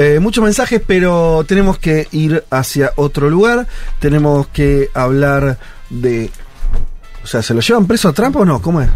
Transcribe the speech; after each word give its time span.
Eh, 0.00 0.20
muchos 0.20 0.44
mensajes, 0.44 0.80
pero 0.86 1.44
tenemos 1.44 1.76
que 1.76 2.06
ir 2.12 2.44
hacia 2.50 2.92
otro 2.94 3.28
lugar. 3.28 3.66
Tenemos 3.98 4.46
que 4.46 4.90
hablar 4.94 5.58
de. 5.90 6.30
O 7.28 7.30
sea, 7.30 7.42
¿se 7.42 7.52
lo 7.52 7.60
llevan 7.60 7.86
preso 7.86 8.08
a 8.08 8.12
Trump 8.14 8.36
o 8.36 8.44
no? 8.46 8.62
¿Cómo 8.62 8.80
es? 8.80 8.88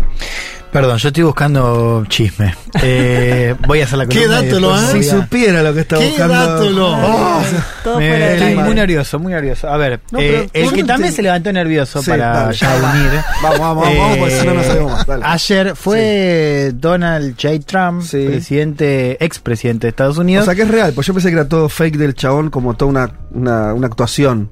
Perdón, 0.72 0.96
yo 0.96 1.08
estoy 1.08 1.22
buscando 1.24 2.02
chisme. 2.08 2.54
Eh, 2.82 3.54
voy 3.66 3.82
a 3.82 3.84
hacer 3.84 3.98
la 3.98 4.06
¿Qué 4.08 4.20
columna 4.20 4.40
y 4.42 4.46
dato 4.46 4.58
lo 4.60 4.78
Si 4.78 4.98
a- 5.06 5.12
supiera 5.20 5.62
lo 5.62 5.74
que 5.74 5.80
está 5.80 5.98
¿Qué 5.98 6.06
buscando. 6.08 6.34
dato 6.34 6.70
lo- 6.70 6.92
Oh, 6.96 7.42
Todo 7.84 7.98
Me- 7.98 8.08
fuera 8.08 8.26
de 8.28 8.32
estoy 8.38 8.54
la 8.54 8.64
muy 8.64 8.74
nervioso, 8.74 9.18
muy 9.18 9.32
nervioso. 9.34 9.68
A 9.68 9.76
ver, 9.76 10.00
No, 10.10 10.18
eh, 10.18 10.48
el 10.54 10.72
que 10.72 10.80
no 10.80 10.86
también 10.86 11.10
te- 11.10 11.16
se 11.16 11.22
levantó 11.22 11.52
nervioso 11.52 12.02
Sí, 12.02 12.08
para 12.08 12.32
dale. 12.32 12.54
ya 12.56 12.74
unir. 12.74 13.20
Vamos, 13.42 13.58
vamos, 13.60 13.84
vamos, 13.98 14.16
porque 14.16 14.40
si 14.40 14.46
no, 14.46 14.54
no 14.54 14.62
sabemos 14.62 14.92
más. 14.92 15.06
Dale. 15.06 15.24
Ayer 15.26 15.76
fue 15.76 16.70
Donald 16.74 17.34
J. 17.38 17.58
Trump, 17.66 18.02
Sí. 18.02 18.24
presidente, 18.28 19.22
expresidente 19.22 19.88
de 19.88 19.90
Estados 19.90 20.16
O 20.16 20.22
Unidos. 20.22 20.46
sea 20.46 20.54
que 20.54 20.62
es 20.62 20.68
real, 20.68 20.94
pues 20.94 21.06
yo 21.06 21.12
pensé 21.12 21.28
que 21.28 21.34
era 21.34 21.46
todo 21.48 21.68
fake 21.68 21.98
del 21.98 22.14
chabón, 22.14 22.48
como 22.48 22.72
toda 22.78 22.90
una, 22.90 23.12
una, 23.32 23.74
una 23.74 23.86
actuación. 23.88 24.48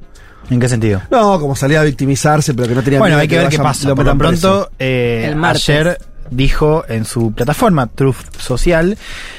¿En 0.48 0.58
qué 0.58 0.68
sentido? 0.68 1.00
No, 1.10 1.38
como 1.38 1.54
salía 1.54 1.80
a 1.80 1.84
victimizarse, 1.84 2.54
pero 2.54 2.68
que 2.68 2.74
no 2.74 2.82
tenía 2.82 2.98
Bueno, 2.98 3.12
miedo 3.14 3.20
hay 3.22 3.28
que 3.28 3.38
ver 3.38 3.48
qué 3.48 3.58
pasa. 3.58 3.88
lo 3.88 3.94
Por 3.94 4.04
lo 4.06 4.16
pronto, 4.18 4.70
eh, 4.78 5.26
El 5.28 5.36
martes. 5.36 5.68
ayer 5.68 5.98
dijo 6.30 6.84
en 6.88 7.04
su 7.04 7.32
plataforma 7.32 7.86
Truth 7.88 8.16
Social 8.38 8.96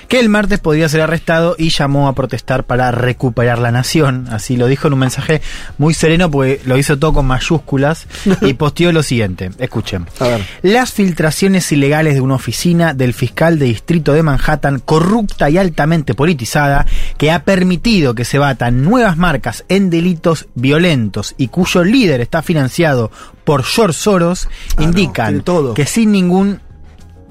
que 0.08 0.20
el 0.20 0.30
martes 0.30 0.60
podría 0.60 0.90
ser 0.90 1.02
arrestado 1.02 1.56
y 1.58 1.70
llamó 1.70 2.08
a 2.08 2.14
protestar 2.16 2.66
para 2.66 2.92
recuperar 2.92 3.60
la 3.60 3.72
nación. 3.72 4.28
Así 4.30 4.58
lo 4.58 4.68
dijo 4.68 4.88
en 4.88 4.94
un 4.94 5.00
mensaje 5.00 5.42
muy 5.78 5.94
sereno 5.94 6.30
porque 6.30 6.60
lo 6.66 6.78
hizo 6.78 7.00
todo 7.00 7.14
con 7.14 7.26
mayúsculas 7.28 8.08
y 8.42 8.54
posteó 8.54 8.92
lo 8.92 9.04
siguiente. 9.04 9.52
Escuchen. 9.58 10.06
A 10.20 10.28
ver. 10.28 10.46
Las 10.62 10.92
filtraciones 10.92 11.72
ilegales 11.72 12.16
de 12.16 12.22
una 12.22 12.36
oficina 12.36 12.94
del 12.94 13.14
fiscal 13.14 13.58
de 13.58 13.66
distrito 13.68 14.14
de 14.14 14.24
Manhattan, 14.24 14.80
corrupta 14.80 15.50
y 15.50 15.58
altamente 15.58 16.14
politizada, 16.14 16.86
que 17.18 17.32
ha 17.32 17.44
permitido 17.44 18.14
que 18.16 18.26
se 18.26 18.38
batan 18.38 18.84
nuevas 18.84 19.18
marcas 19.18 19.64
en 19.70 19.90
delitos 19.90 20.48
violentos 20.56 21.36
y 21.38 21.48
cuyo 21.48 21.84
líder 21.84 22.20
está 22.22 22.42
financiado 22.42 23.12
por 23.46 23.64
George 23.64 23.98
Soros, 23.98 24.48
Ah, 24.78 24.84
indican 24.84 25.42
todo. 25.42 25.74
que 25.74 25.86
sin 25.86 26.12
ningún 26.12 26.60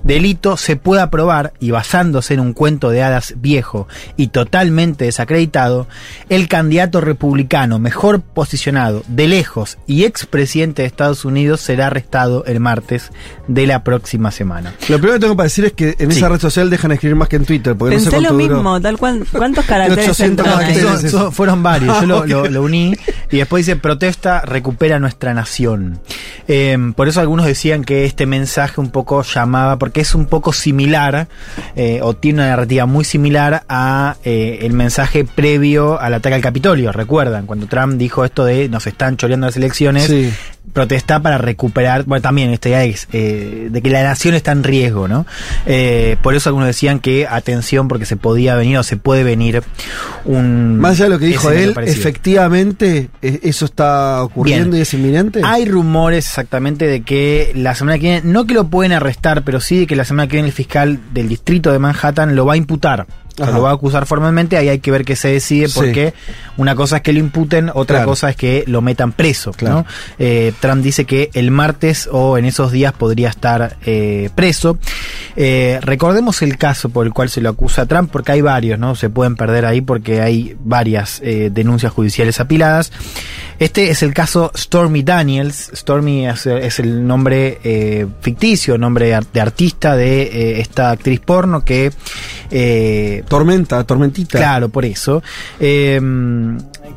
delito 0.04 0.56
se 0.56 0.76
pueda 0.76 1.10
probar 1.10 1.52
y 1.60 1.70
basándose 1.70 2.34
en 2.34 2.40
un 2.40 2.52
cuento 2.52 2.90
de 2.90 3.02
hadas 3.02 3.34
viejo 3.38 3.86
y 4.16 4.28
totalmente 4.28 5.04
desacreditado, 5.04 5.86
el 6.28 6.48
candidato 6.48 7.00
republicano 7.00 7.78
mejor 7.78 8.20
posicionado 8.20 9.02
de 9.08 9.28
lejos 9.28 9.78
y 9.86 10.04
expresidente 10.04 10.82
de 10.82 10.86
Estados 10.88 11.24
Unidos 11.24 11.60
será 11.60 11.88
arrestado 11.88 12.44
el 12.46 12.60
martes 12.60 13.10
de 13.48 13.66
la 13.66 13.84
próxima 13.84 14.30
semana. 14.30 14.72
Lo 14.88 14.98
primero 14.98 15.14
que 15.14 15.20
tengo 15.20 15.36
para 15.36 15.44
decir 15.44 15.64
es 15.64 15.72
que 15.72 15.96
en 15.98 16.10
Sí. 16.12 16.18
esa 16.18 16.28
red 16.28 16.40
social 16.40 16.70
dejan 16.70 16.92
escribir 16.92 17.16
más 17.16 17.28
que 17.28 17.36
en 17.36 17.44
Twitter, 17.44 17.76
porque 17.76 17.96
no 17.96 18.00
sé 18.00 18.10
Pensé 18.10 18.22
lo 18.22 18.32
duró. 18.34 18.54
mismo, 18.54 18.80
tal 18.80 18.96
cual. 18.98 19.26
¿Cuántos 19.32 19.64
caracteres 19.66 20.04
800 20.10 20.46
entraron 20.46 20.60
ahí? 20.64 20.74
caracteres. 20.76 21.10
Son- 21.10 21.20
son- 21.20 21.32
fueron 21.32 21.62
varios, 21.62 22.00
yo 22.00 22.06
lo, 22.06 22.26
lo- 22.26 22.42
ok. 22.42 22.50
lo 22.50 22.62
uní 22.62 22.96
y 23.30 23.36
después 23.38 23.66
dice 23.66 23.76
protesta, 23.76 24.42
recupera 24.42 24.98
nuestra 24.98 25.34
nación. 25.34 26.00
Eh, 26.48 26.76
por 26.96 27.08
eso 27.08 27.20
algunos 27.20 27.46
decían 27.46 27.84
que 27.84 28.04
este 28.04 28.26
mensaje 28.26 28.80
un 28.80 28.90
poco 28.90 29.22
llamaba, 29.22 29.78
porque 29.78 29.89
es 29.94 30.14
un 30.14 30.26
poco 30.26 30.52
similar, 30.52 31.28
eh, 31.74 32.00
o 32.02 32.14
tiene 32.14 32.40
una 32.40 32.48
narrativa 32.50 32.86
muy 32.86 33.04
similar 33.04 33.64
a 33.68 34.16
eh, 34.24 34.58
el 34.62 34.72
mensaje 34.72 35.24
previo 35.24 36.00
al 36.00 36.14
ataque 36.14 36.34
al 36.34 36.42
Capitolio, 36.42 36.92
recuerdan, 36.92 37.46
cuando 37.46 37.66
Trump 37.66 37.94
dijo 37.94 38.24
esto 38.24 38.44
de 38.44 38.68
nos 38.68 38.86
están 38.86 39.16
choreando 39.16 39.46
las 39.46 39.56
elecciones, 39.56 40.04
Sí. 40.06 40.32
Protesta 40.72 41.20
para 41.20 41.36
recuperar, 41.38 42.04
bueno, 42.04 42.22
también 42.22 42.50
esta 42.50 42.68
idea 42.68 42.84
es 42.84 43.08
eh, 43.12 43.68
de 43.70 43.82
que 43.82 43.90
la 43.90 44.02
nación 44.04 44.34
está 44.34 44.52
en 44.52 44.62
riesgo, 44.62 45.08
¿no? 45.08 45.26
Eh, 45.66 46.16
por 46.22 46.34
eso 46.34 46.48
algunos 46.50 46.68
decían 46.68 47.00
que 47.00 47.26
atención 47.26 47.88
porque 47.88 48.06
se 48.06 48.16
podía 48.16 48.54
venir 48.54 48.78
o 48.78 48.82
se 48.82 48.96
puede 48.96 49.24
venir 49.24 49.62
un... 50.24 50.78
Más 50.78 50.92
allá 50.92 51.04
de 51.04 51.10
lo 51.10 51.18
que 51.18 51.26
dijo 51.26 51.50
él, 51.50 51.72
parecido. 51.72 51.98
efectivamente, 52.00 53.10
¿e- 53.20 53.40
¿eso 53.42 53.64
está 53.64 54.22
ocurriendo 54.22 54.70
Bien. 54.70 54.78
y 54.78 54.82
es 54.82 54.94
inminente? 54.94 55.40
Hay 55.44 55.64
rumores 55.64 56.26
exactamente 56.26 56.86
de 56.86 57.02
que 57.02 57.52
la 57.54 57.74
semana 57.74 57.98
que 57.98 58.02
viene, 58.02 58.22
no 58.24 58.46
que 58.46 58.54
lo 58.54 58.68
pueden 58.68 58.92
arrestar, 58.92 59.42
pero 59.42 59.60
sí 59.60 59.80
de 59.80 59.86
que 59.86 59.96
la 59.96 60.04
semana 60.04 60.28
que 60.28 60.36
viene 60.36 60.48
el 60.48 60.54
fiscal 60.54 61.00
del 61.12 61.28
distrito 61.28 61.72
de 61.72 61.78
Manhattan 61.78 62.36
lo 62.36 62.46
va 62.46 62.54
a 62.54 62.56
imputar. 62.56 63.06
O 63.40 63.44
sea, 63.44 63.54
lo 63.54 63.62
va 63.62 63.70
a 63.70 63.74
acusar 63.74 64.06
formalmente, 64.06 64.56
ahí 64.56 64.68
hay 64.68 64.78
que 64.80 64.90
ver 64.90 65.04
qué 65.04 65.16
se 65.16 65.28
decide, 65.28 65.68
Sí. 65.68 65.74
porque 65.76 66.14
una 66.56 66.74
cosa 66.74 66.96
es 66.96 67.02
que 67.02 67.12
lo 67.12 67.18
imputen, 67.18 67.70
otra 67.74 67.98
Claro. 67.98 68.10
cosa 68.10 68.30
es 68.30 68.36
que 68.36 68.64
lo 68.66 68.80
metan 68.82 69.12
preso. 69.12 69.52
Claro. 69.52 69.76
¿no? 69.76 69.86
Eh, 70.18 70.52
Trump 70.60 70.82
dice 70.82 71.04
que 71.04 71.30
el 71.34 71.50
martes 71.50 72.08
o 72.12 72.38
en 72.38 72.44
esos 72.44 72.70
días 72.72 72.92
podría 72.92 73.28
estar 73.28 73.76
eh, 73.86 74.30
preso. 74.34 74.78
Eh, 75.36 75.78
recordemos 75.82 76.42
el 76.42 76.58
caso 76.58 76.88
por 76.90 77.06
el 77.06 77.12
cual 77.12 77.28
se 77.30 77.40
lo 77.40 77.48
acusa 77.50 77.82
a 77.82 77.86
Trump, 77.86 78.10
porque 78.12 78.32
hay 78.32 78.40
varios, 78.40 78.78
¿no? 78.78 78.94
Se 78.94 79.08
pueden 79.10 79.36
perder 79.36 79.64
ahí 79.64 79.80
porque 79.80 80.20
hay 80.20 80.56
varias 80.62 81.20
eh, 81.24 81.50
denuncias 81.52 81.92
judiciales 81.92 82.40
apiladas. 82.40 82.92
Este 83.60 83.90
es 83.90 84.02
el 84.02 84.14
caso 84.14 84.50
Stormy 84.56 85.02
Daniels. 85.02 85.70
Stormy 85.74 86.26
es, 86.26 86.46
es 86.46 86.78
el 86.80 87.06
nombre 87.06 87.58
eh, 87.62 88.06
ficticio, 88.22 88.78
nombre 88.78 89.14
de 89.32 89.40
artista 89.40 89.94
de 89.94 90.22
eh, 90.22 90.60
esta 90.62 90.90
actriz 90.90 91.20
porno 91.20 91.62
que 91.62 91.92
eh, 92.50 93.22
Tormenta, 93.28 93.84
tormentita. 93.84 94.38
Claro, 94.38 94.70
por 94.70 94.86
eso. 94.86 95.22
Eh, 95.60 96.00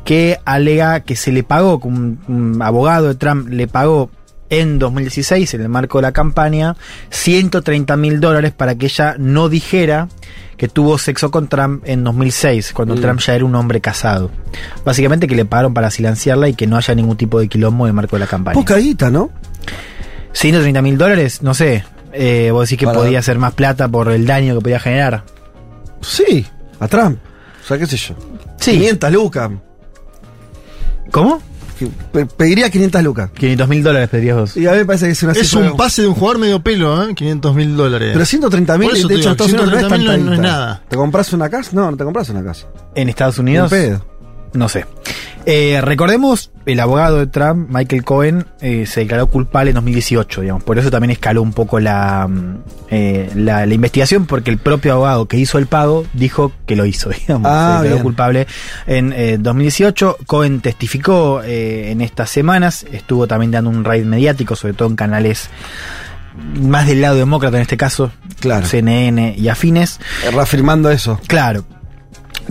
que 0.06 0.38
alega 0.46 1.00
que 1.00 1.16
se 1.16 1.32
le 1.32 1.42
pagó, 1.42 1.80
que 1.80 1.88
un, 1.88 2.18
un 2.28 2.62
abogado 2.62 3.08
de 3.08 3.14
Trump 3.16 3.46
le 3.50 3.68
pagó 3.68 4.10
en 4.50 4.78
2016, 4.78 5.54
en 5.54 5.62
el 5.62 5.68
marco 5.68 5.98
de 5.98 6.02
la 6.02 6.12
campaña, 6.12 6.76
130 7.10 7.96
mil 7.96 8.20
dólares 8.20 8.52
para 8.52 8.74
que 8.74 8.86
ella 8.86 9.16
no 9.18 9.48
dijera 9.48 10.08
que 10.56 10.68
tuvo 10.68 10.98
sexo 10.98 11.30
con 11.30 11.48
Trump 11.48 11.82
en 11.86 12.04
2006, 12.04 12.72
cuando 12.74 12.94
Mm. 12.94 13.00
Trump 13.00 13.20
ya 13.20 13.34
era 13.34 13.44
un 13.44 13.54
hombre 13.56 13.80
casado. 13.80 14.30
Básicamente 14.84 15.26
que 15.26 15.34
le 15.34 15.44
pagaron 15.44 15.74
para 15.74 15.90
silenciarla 15.90 16.48
y 16.48 16.54
que 16.54 16.66
no 16.66 16.76
haya 16.76 16.94
ningún 16.94 17.16
tipo 17.16 17.40
de 17.40 17.48
quilombo 17.48 17.86
en 17.86 17.88
el 17.88 17.94
marco 17.94 18.14
de 18.16 18.20
la 18.20 18.26
campaña. 18.26 18.54
Poca 18.54 18.76
guita, 18.76 19.10
¿no? 19.10 19.30
130 20.32 20.80
mil 20.82 20.96
dólares, 20.98 21.42
no 21.42 21.54
sé. 21.54 21.84
Eh, 22.12 22.50
vos 22.52 22.68
decís 22.68 22.78
que 22.78 22.86
Para- 22.86 22.98
podía 22.98 23.20
ser 23.22 23.38
más 23.38 23.54
plata 23.54 23.88
por 23.88 24.10
el 24.12 24.24
daño 24.26 24.54
que 24.54 24.60
podía 24.60 24.78
generar. 24.78 25.24
Sí, 26.00 26.46
a 26.78 26.86
Trump. 26.86 27.18
O 27.64 27.66
sea, 27.66 27.78
qué 27.78 27.86
sé 27.86 27.96
yo. 27.96 28.14
Sí. 28.60 28.72
500 28.72 29.10
lucas. 29.12 29.50
¿Cómo? 31.10 31.40
Pe- 32.12 32.26
Pediría 32.26 32.70
500 32.70 33.02
lucas. 33.02 33.30
500 33.34 33.68
mil 33.68 33.82
dólares 33.82 34.08
pedirías 34.08 34.36
vos. 34.36 34.56
Y 34.56 34.66
a 34.66 34.72
mí 34.72 34.78
me 34.78 34.84
parece 34.84 35.06
que 35.06 35.12
es 35.12 35.22
una 35.22 35.32
Es 35.32 35.52
un 35.52 35.76
pase 35.76 36.02
de 36.02 36.08
un 36.08 36.14
jugador 36.14 36.38
medio 36.38 36.60
pelo, 36.62 37.02
¿eh? 37.08 37.14
500 37.14 37.54
mil 37.54 37.76
dólares. 37.76 38.10
Pero 38.12 38.24
130 38.24 38.78
mil, 38.78 38.90
de 38.92 38.98
hecho, 38.98 39.08
te 39.08 39.14
digo, 39.14 39.26
en 39.26 39.30
Estados 39.32 39.52
Unidos 39.52 39.70
no 39.70 39.76
es 39.78 39.84
130.000 39.84 39.88
tanta 39.88 40.16
no 40.18 40.32
es 40.34 40.40
nada. 40.40 40.82
¿Te 40.88 40.96
compras 40.96 41.32
una 41.32 41.48
casa? 41.50 41.70
No, 41.72 41.90
no 41.90 41.96
te 41.96 42.04
compras 42.04 42.28
una 42.30 42.42
casa. 42.44 42.66
En 42.94 43.08
Estados 43.08 43.38
Unidos. 43.38 43.70
Un 43.72 43.78
pedo. 43.78 44.06
No 44.54 44.68
sé. 44.68 44.86
Eh, 45.46 45.80
recordemos, 45.82 46.50
el 46.66 46.80
abogado 46.80 47.18
de 47.18 47.26
Trump, 47.26 47.68
Michael 47.70 48.04
Cohen, 48.04 48.46
eh, 48.60 48.86
se 48.86 49.00
declaró 49.00 49.26
culpable 49.26 49.70
en 49.70 49.74
2018, 49.74 50.40
digamos. 50.40 50.62
Por 50.64 50.78
eso 50.78 50.90
también 50.90 51.10
escaló 51.10 51.42
un 51.42 51.52
poco 51.52 51.80
la, 51.80 52.26
mm, 52.28 52.56
eh, 52.90 53.30
la, 53.34 53.66
la 53.66 53.74
investigación, 53.74 54.26
porque 54.26 54.50
el 54.50 54.58
propio 54.58 54.92
abogado 54.94 55.26
que 55.26 55.36
hizo 55.36 55.58
el 55.58 55.66
pago 55.66 56.06
dijo 56.12 56.52
que 56.66 56.76
lo 56.76 56.86
hizo, 56.86 57.10
digamos. 57.26 57.50
Ah, 57.52 57.66
se 57.66 57.82
declaró 57.84 57.94
bien. 57.96 58.02
culpable 58.02 58.46
en 58.86 59.12
eh, 59.12 59.36
2018. 59.38 60.18
Cohen 60.26 60.60
testificó 60.60 61.42
eh, 61.42 61.90
en 61.90 62.00
estas 62.00 62.30
semanas, 62.30 62.86
estuvo 62.92 63.26
también 63.26 63.50
dando 63.50 63.70
un 63.70 63.84
raid 63.84 64.04
mediático, 64.04 64.56
sobre 64.56 64.74
todo 64.74 64.88
en 64.88 64.96
canales 64.96 65.50
más 66.60 66.86
del 66.86 67.00
lado 67.00 67.16
demócrata 67.16 67.56
en 67.58 67.62
este 67.62 67.76
caso, 67.76 68.10
Claro. 68.40 68.66
CNN 68.66 69.34
y 69.38 69.48
afines. 69.48 70.00
Reafirmando 70.32 70.90
eso. 70.90 71.20
Claro. 71.28 71.64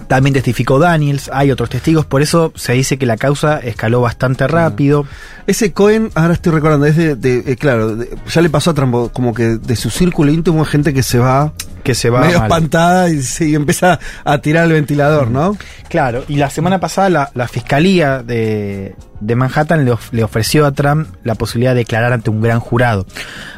También 0.07 0.33
testificó 0.33 0.79
Daniels, 0.79 1.29
hay 1.33 1.51
otros 1.51 1.69
testigos, 1.69 2.05
por 2.05 2.21
eso 2.21 2.51
se 2.55 2.73
dice 2.73 2.97
que 2.97 3.05
la 3.05 3.17
causa 3.17 3.59
escaló 3.59 4.01
bastante 4.01 4.47
rápido. 4.47 5.05
Ese 5.47 5.71
Cohen, 5.71 6.09
ahora 6.15 6.33
estoy 6.33 6.51
recordando, 6.51 6.85
es 6.85 6.97
de, 6.97 7.43
eh, 7.45 7.55
claro, 7.57 7.97
ya 8.27 8.41
le 8.41 8.49
pasó 8.49 8.71
a 8.71 8.73
Trump, 8.73 9.11
como 9.13 9.33
que 9.33 9.57
de 9.57 9.75
su 9.75 9.89
círculo 9.89 10.31
íntimo 10.31 10.59
hay 10.63 10.69
gente 10.69 10.93
que 10.93 11.03
se 11.03 11.19
va, 11.19 11.53
Que 11.83 11.93
se 11.95 12.09
va 12.09 12.21
medio 12.21 12.39
mal. 12.39 12.47
espantada 12.49 13.09
y, 13.09 13.21
se- 13.21 13.45
y 13.49 13.55
empieza 13.55 13.99
a 14.23 14.37
tirar 14.39 14.65
el 14.65 14.71
ventilador, 14.73 15.29
¿no? 15.29 15.57
Claro, 15.89 16.23
y 16.27 16.37
la 16.37 16.49
semana 16.49 16.79
pasada 16.79 17.09
la, 17.09 17.31
la 17.35 17.47
fiscalía 17.47 18.23
de, 18.23 18.95
de 19.19 19.35
Manhattan 19.35 19.83
le, 19.85 19.91
of- 19.91 20.11
le 20.13 20.23
ofreció 20.23 20.65
a 20.65 20.71
Trump 20.71 21.07
la 21.23 21.35
posibilidad 21.35 21.71
de 21.73 21.79
declarar 21.79 22.13
ante 22.13 22.29
un 22.29 22.41
gran 22.41 22.59
jurado. 22.61 23.05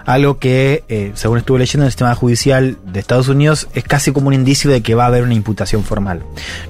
Algo 0.06 0.38
que, 0.40 0.84
eh, 0.90 1.12
según 1.16 1.38
estuve 1.38 1.60
leyendo 1.60 1.84
en 1.84 1.88
el 1.88 1.92
sistema 1.92 2.16
judicial 2.16 2.78
de 2.86 3.00
Estados 3.00 3.28
Unidos, 3.28 3.68
es 3.74 3.84
casi 3.84 4.12
como 4.12 4.28
un 4.28 4.34
indicio 4.34 4.70
de 4.72 4.82
que 4.82 4.96
va 4.96 5.04
a 5.06 5.08
haber 5.08 5.24
una 5.24 5.34
imputación 5.34 5.84
formal, 5.84 6.24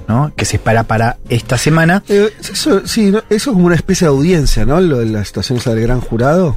¿no? 0.08 0.32
Que 0.36 0.44
se 0.44 0.56
espera 0.56 0.84
para 0.84 1.16
esta 1.28 1.58
semana. 1.58 2.02
Eh, 2.08 2.30
eso, 2.40 2.86
sí, 2.86 3.10
¿no? 3.10 3.18
eso 3.30 3.50
es 3.50 3.54
como 3.54 3.66
una 3.66 3.74
especie 3.76 4.06
de 4.06 4.10
audiencia, 4.12 4.64
¿no? 4.66 4.80
Lo 4.80 4.98
de 4.98 5.06
la 5.06 5.24
situación 5.24 5.58
del 5.64 5.80
gran 5.80 6.00
jurado. 6.00 6.56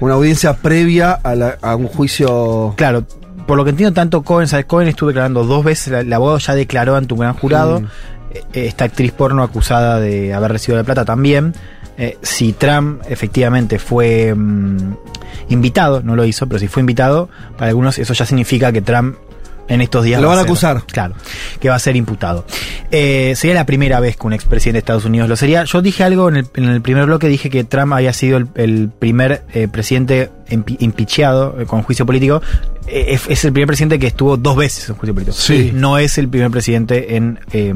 Una 0.00 0.14
audiencia 0.14 0.54
previa 0.56 1.12
a, 1.12 1.34
la- 1.34 1.58
a 1.62 1.76
un 1.76 1.86
juicio. 1.88 2.74
Claro, 2.76 3.06
por 3.46 3.56
lo 3.56 3.64
que 3.64 3.70
entiendo, 3.70 3.92
tanto 3.92 4.22
Cohen, 4.22 4.48
¿sabes? 4.48 4.66
Cohen 4.66 4.88
estuvo 4.88 5.08
declarando 5.08 5.44
dos 5.44 5.64
veces, 5.64 5.88
el, 5.92 6.12
abogado 6.12 6.38
ya 6.38 6.54
declaró 6.54 6.96
ante 6.96 7.14
un 7.14 7.20
gran 7.20 7.34
jurado. 7.34 7.80
Mm. 7.80 7.86
Eh, 8.34 8.66
Esta 8.66 8.84
actriz 8.84 9.12
porno 9.12 9.42
acusada 9.42 10.00
de 10.00 10.32
haber 10.34 10.52
recibido 10.52 10.78
la 10.78 10.84
plata 10.84 11.04
también. 11.04 11.54
Eh, 11.96 12.18
si 12.22 12.52
Trump 12.52 13.02
efectivamente 13.08 13.78
fue 13.78 14.34
mm, 14.34 14.94
invitado, 15.50 16.02
no 16.02 16.16
lo 16.16 16.24
hizo, 16.24 16.48
pero 16.48 16.58
si 16.58 16.66
fue 16.66 16.80
invitado, 16.80 17.28
para 17.56 17.68
algunos 17.68 17.98
eso 17.98 18.12
ya 18.14 18.26
significa 18.26 18.72
que 18.72 18.82
Trump 18.82 19.16
en 19.68 19.80
estos 19.80 20.04
días 20.04 20.20
Lo 20.20 20.28
va 20.28 20.34
van 20.34 20.38
a 20.38 20.42
ser- 20.42 20.50
acusar. 20.50 20.82
Claro, 20.86 21.14
que 21.60 21.68
va 21.68 21.74
a 21.74 21.78
ser 21.78 21.96
imputado. 21.96 22.44
Eh, 22.90 23.34
sería 23.36 23.54
la 23.54 23.66
primera 23.66 23.98
vez 24.00 24.16
que 24.16 24.26
un 24.26 24.32
expresidente 24.32 24.74
de 24.76 24.78
Estados 24.80 25.04
Unidos 25.04 25.28
lo 25.28 25.36
sería. 25.36 25.64
Yo 25.64 25.82
dije 25.82 26.04
algo 26.04 26.28
en 26.28 26.36
el, 26.36 26.46
en 26.54 26.64
el 26.64 26.80
primer 26.82 27.06
bloque, 27.06 27.28
dije 27.28 27.50
que 27.50 27.64
Trump 27.64 27.92
había 27.92 28.12
sido 28.12 28.36
el, 28.36 28.48
el 28.54 28.90
primer 28.96 29.42
eh, 29.52 29.68
presidente 29.68 30.30
impi- 30.50 30.76
impeachado 30.80 31.60
eh, 31.60 31.66
con 31.66 31.82
juicio 31.82 32.04
político. 32.06 32.42
Eh, 32.86 33.06
es, 33.14 33.22
es 33.28 33.44
el 33.44 33.52
primer 33.52 33.66
presidente 33.68 33.98
que 33.98 34.06
estuvo 34.08 34.36
dos 34.36 34.56
veces 34.56 34.88
en 34.90 34.96
juicio 34.96 35.14
político. 35.14 35.36
Sí. 35.36 35.70
No 35.74 35.98
es 35.98 36.18
el 36.18 36.28
primer 36.28 36.50
presidente 36.50 37.16
en 37.16 37.40
eh, 37.52 37.72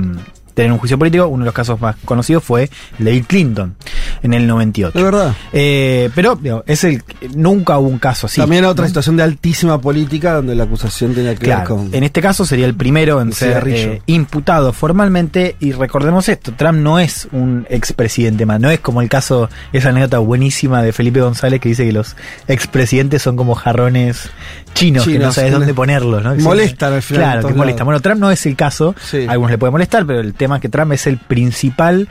tener 0.58 0.72
un 0.72 0.78
juicio 0.78 0.98
político. 0.98 1.28
Uno 1.28 1.44
de 1.44 1.46
los 1.46 1.54
casos 1.54 1.80
más 1.80 1.94
conocidos 2.04 2.42
fue 2.42 2.68
el 2.98 3.04
de 3.04 3.12
Bill 3.12 3.26
Clinton 3.26 3.76
en 4.24 4.34
el 4.34 4.44
98. 4.48 4.98
De 4.98 5.04
verdad. 5.04 5.32
Eh, 5.52 6.10
pero 6.16 6.34
digo, 6.34 6.64
es 6.66 6.82
el 6.82 7.04
nunca 7.36 7.78
hubo 7.78 7.88
un 7.88 8.00
caso 8.00 8.26
así. 8.26 8.40
También 8.40 8.64
otra 8.64 8.82
¿no? 8.82 8.88
situación 8.88 9.16
de 9.16 9.22
altísima 9.22 9.80
política 9.80 10.34
donde 10.34 10.56
la 10.56 10.64
acusación 10.64 11.14
tenía 11.14 11.34
que 11.36 11.44
Claro, 11.44 11.76
ver 11.76 11.84
con. 11.86 11.94
en 11.94 12.02
este 12.02 12.20
caso 12.20 12.44
sería 12.44 12.66
el 12.66 12.74
primero 12.74 13.20
en 13.20 13.28
El 13.28 13.34
ser 13.34 13.68
eh, 13.68 14.02
imputado 14.06 14.72
formalmente 14.72 15.54
y 15.60 15.70
recordemos 15.70 16.28
esto, 16.28 16.52
Trump 16.56 16.78
no 16.80 16.98
es 16.98 17.28
un 17.30 17.64
expresidente 17.70 18.44
más, 18.46 18.58
no 18.60 18.68
es 18.70 18.80
como 18.80 19.00
el 19.00 19.08
caso, 19.08 19.48
esa 19.72 19.90
anécdota 19.90 20.18
buenísima 20.18 20.82
de 20.82 20.92
Felipe 20.92 21.20
González 21.20 21.60
que 21.60 21.68
dice 21.68 21.84
que 21.86 21.92
los 21.92 22.16
expresidentes 22.48 23.22
son 23.22 23.36
como 23.36 23.54
jarrones 23.54 24.30
chinos, 24.74 25.04
que 25.06 25.18
no 25.18 25.32
sabes 25.32 25.52
dónde 25.52 25.74
ponerlos, 25.74 26.22
¿no? 26.22 26.34
Molestan 26.36 26.92
al 26.94 27.02
final 27.02 27.22
Claro, 27.22 27.48
que 27.48 27.54
molestan. 27.54 27.84
Bueno, 27.84 28.00
Trump 28.00 28.20
no 28.20 28.30
es 28.30 28.44
el 28.46 28.56
caso, 28.56 28.94
Sí. 29.02 29.26
a 29.26 29.32
algunos 29.32 29.50
le 29.50 29.58
puede 29.58 29.70
molestar, 29.70 30.06
pero 30.06 30.20
el 30.20 30.34
tema 30.34 30.47
es 30.56 30.62
que 30.62 30.68
Trump 30.68 30.92
es 30.92 31.06
el 31.06 31.18
principal 31.18 32.08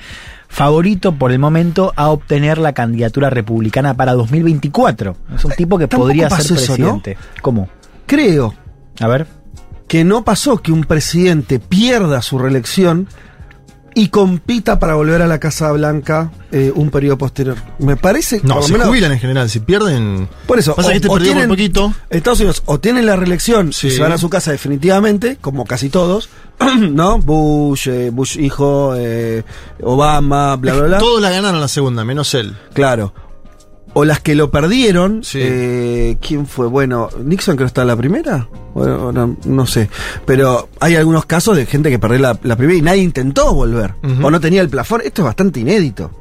favorito 0.49 1.13
por 1.13 1.31
el 1.31 1.39
momento 1.39 1.93
a 1.95 2.09
obtener 2.09 2.57
la 2.57 2.73
candidatura 2.73 3.29
republicana 3.29 3.95
para 3.95 4.13
2024. 4.13 5.15
Es 5.35 5.45
un 5.45 5.51
tipo 5.51 5.77
que 5.77 5.87
podría 5.87 6.29
ser 6.29 6.37
pasó 6.39 6.53
eso, 6.55 6.71
¿no? 6.73 6.77
presidente. 6.77 7.17
¿Cómo? 7.41 7.69
Creo 8.05 8.53
A 8.99 9.07
ver. 9.07 9.27
que 9.87 10.03
no 10.03 10.23
pasó 10.23 10.57
que 10.57 10.71
un 10.71 10.83
presidente 10.85 11.59
pierda 11.59 12.21
su 12.21 12.39
reelección 12.39 13.07
y 13.95 14.09
compita 14.09 14.77
para 14.79 14.93
volver 14.95 15.21
a 15.21 15.27
la 15.27 15.39
Casa 15.39 15.71
Blanca 15.71 16.31
eh, 16.51 16.71
un 16.75 16.89
periodo 16.91 17.17
posterior. 17.17 17.57
Me 17.79 17.95
parece. 17.95 18.41
No, 18.43 18.61
se 18.61 18.71
menos- 18.73 18.87
jubilan 18.87 19.11
en 19.11 19.19
general. 19.19 19.49
Si 19.49 19.59
pierden. 19.59 20.27
Por 20.45 20.59
eso, 20.59 20.75
Pasa 20.75 20.89
que 20.91 20.97
este 20.97 21.09
perdió 21.09 21.33
por 21.33 21.47
poquito. 21.47 21.93
Estados 22.09 22.39
Unidos 22.39 22.61
o 22.65 22.79
tienen 22.79 23.05
la 23.05 23.15
reelección 23.15 23.73
Sí. 23.73 23.87
y 23.87 23.91
se 23.91 24.01
van 24.01 24.11
a 24.11 24.17
su 24.17 24.29
casa 24.29 24.51
definitivamente, 24.51 25.37
como 25.41 25.65
casi 25.65 25.89
todos, 25.89 26.29
¿no? 26.79 27.17
Bush, 27.19 27.87
eh, 27.87 28.09
Bush 28.11 28.37
hijo, 28.37 28.93
eh, 28.95 29.43
Obama, 29.81 30.55
bla, 30.57 30.73
bla, 30.73 30.83
bla. 30.87 30.97
Todos 30.99 31.21
la 31.21 31.29
ganaron 31.31 31.59
la 31.61 31.67
segunda, 31.67 32.03
menos 32.05 32.33
él. 32.33 32.55
Claro. 32.73 33.13
O 33.93 34.05
las 34.05 34.19
que 34.19 34.35
lo 34.35 34.51
perdieron. 34.51 35.23
Sí. 35.23 35.39
eh, 35.41 36.17
¿Quién 36.21 36.45
fue? 36.45 36.67
Bueno, 36.67 37.09
Nixon 37.23 37.55
creo 37.55 37.65
que 37.65 37.69
está 37.69 37.81
en 37.81 37.87
la 37.87 37.95
primera. 37.95 38.47
Bueno, 38.75 39.11
no, 39.11 39.35
no 39.45 39.65
sé. 39.65 39.89
Pero 40.25 40.69
hay 40.79 40.95
algunos 40.95 41.25
casos 41.25 41.57
de 41.57 41.65
gente 41.65 41.89
que 41.89 41.97
perdió 41.97 42.19
la, 42.19 42.37
la 42.43 42.55
primera 42.55 42.77
y 42.77 42.81
nadie 42.83 43.01
intentó 43.01 43.53
volver. 43.55 43.93
O 44.21 44.29
no 44.29 44.39
tenía 44.39 44.61
el 44.61 44.69
plafón. 44.69 45.01
Esto 45.03 45.23
es 45.23 45.25
bastante 45.25 45.59
inédito. 45.61 46.11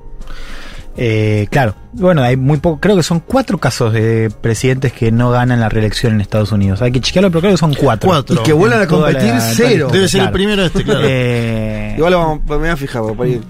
Eh, 0.98 1.46
claro, 1.50 1.74
bueno, 1.92 2.22
hay 2.22 2.38
muy 2.38 2.56
poco, 2.56 2.80
creo 2.80 2.96
que 2.96 3.02
son 3.02 3.20
cuatro 3.20 3.58
casos 3.58 3.92
de 3.92 4.32
presidentes 4.40 4.94
que 4.94 5.12
no 5.12 5.30
ganan 5.30 5.60
la 5.60 5.68
reelección 5.68 6.14
en 6.14 6.22
Estados 6.22 6.52
Unidos. 6.52 6.80
Hay 6.80 6.90
que 6.90 7.02
chequearlo, 7.02 7.28
pero 7.30 7.40
creo 7.42 7.52
que 7.52 7.58
son 7.58 7.74
cuatro. 7.74 8.08
Cuatro. 8.08 8.36
Y 8.36 8.38
que 8.42 8.54
vuelvan 8.54 8.80
a 8.80 8.86
competir 8.86 9.28
la- 9.28 9.40
cero. 9.40 9.88
Debe 9.92 10.08
ser 10.08 10.20
el 10.20 10.24
Claro. 10.28 10.32
primero 10.32 10.64
este, 10.64 10.84
claro. 10.84 11.00
Eh, 11.04 11.94
Igual 11.98 12.12
lo 12.12 12.18
vamos, 12.18 12.40
me 12.48 12.56
voy 12.56 12.68
a 12.68 12.76
fijar, 12.78 13.02
por 13.02 13.26
ahí. 13.26 13.40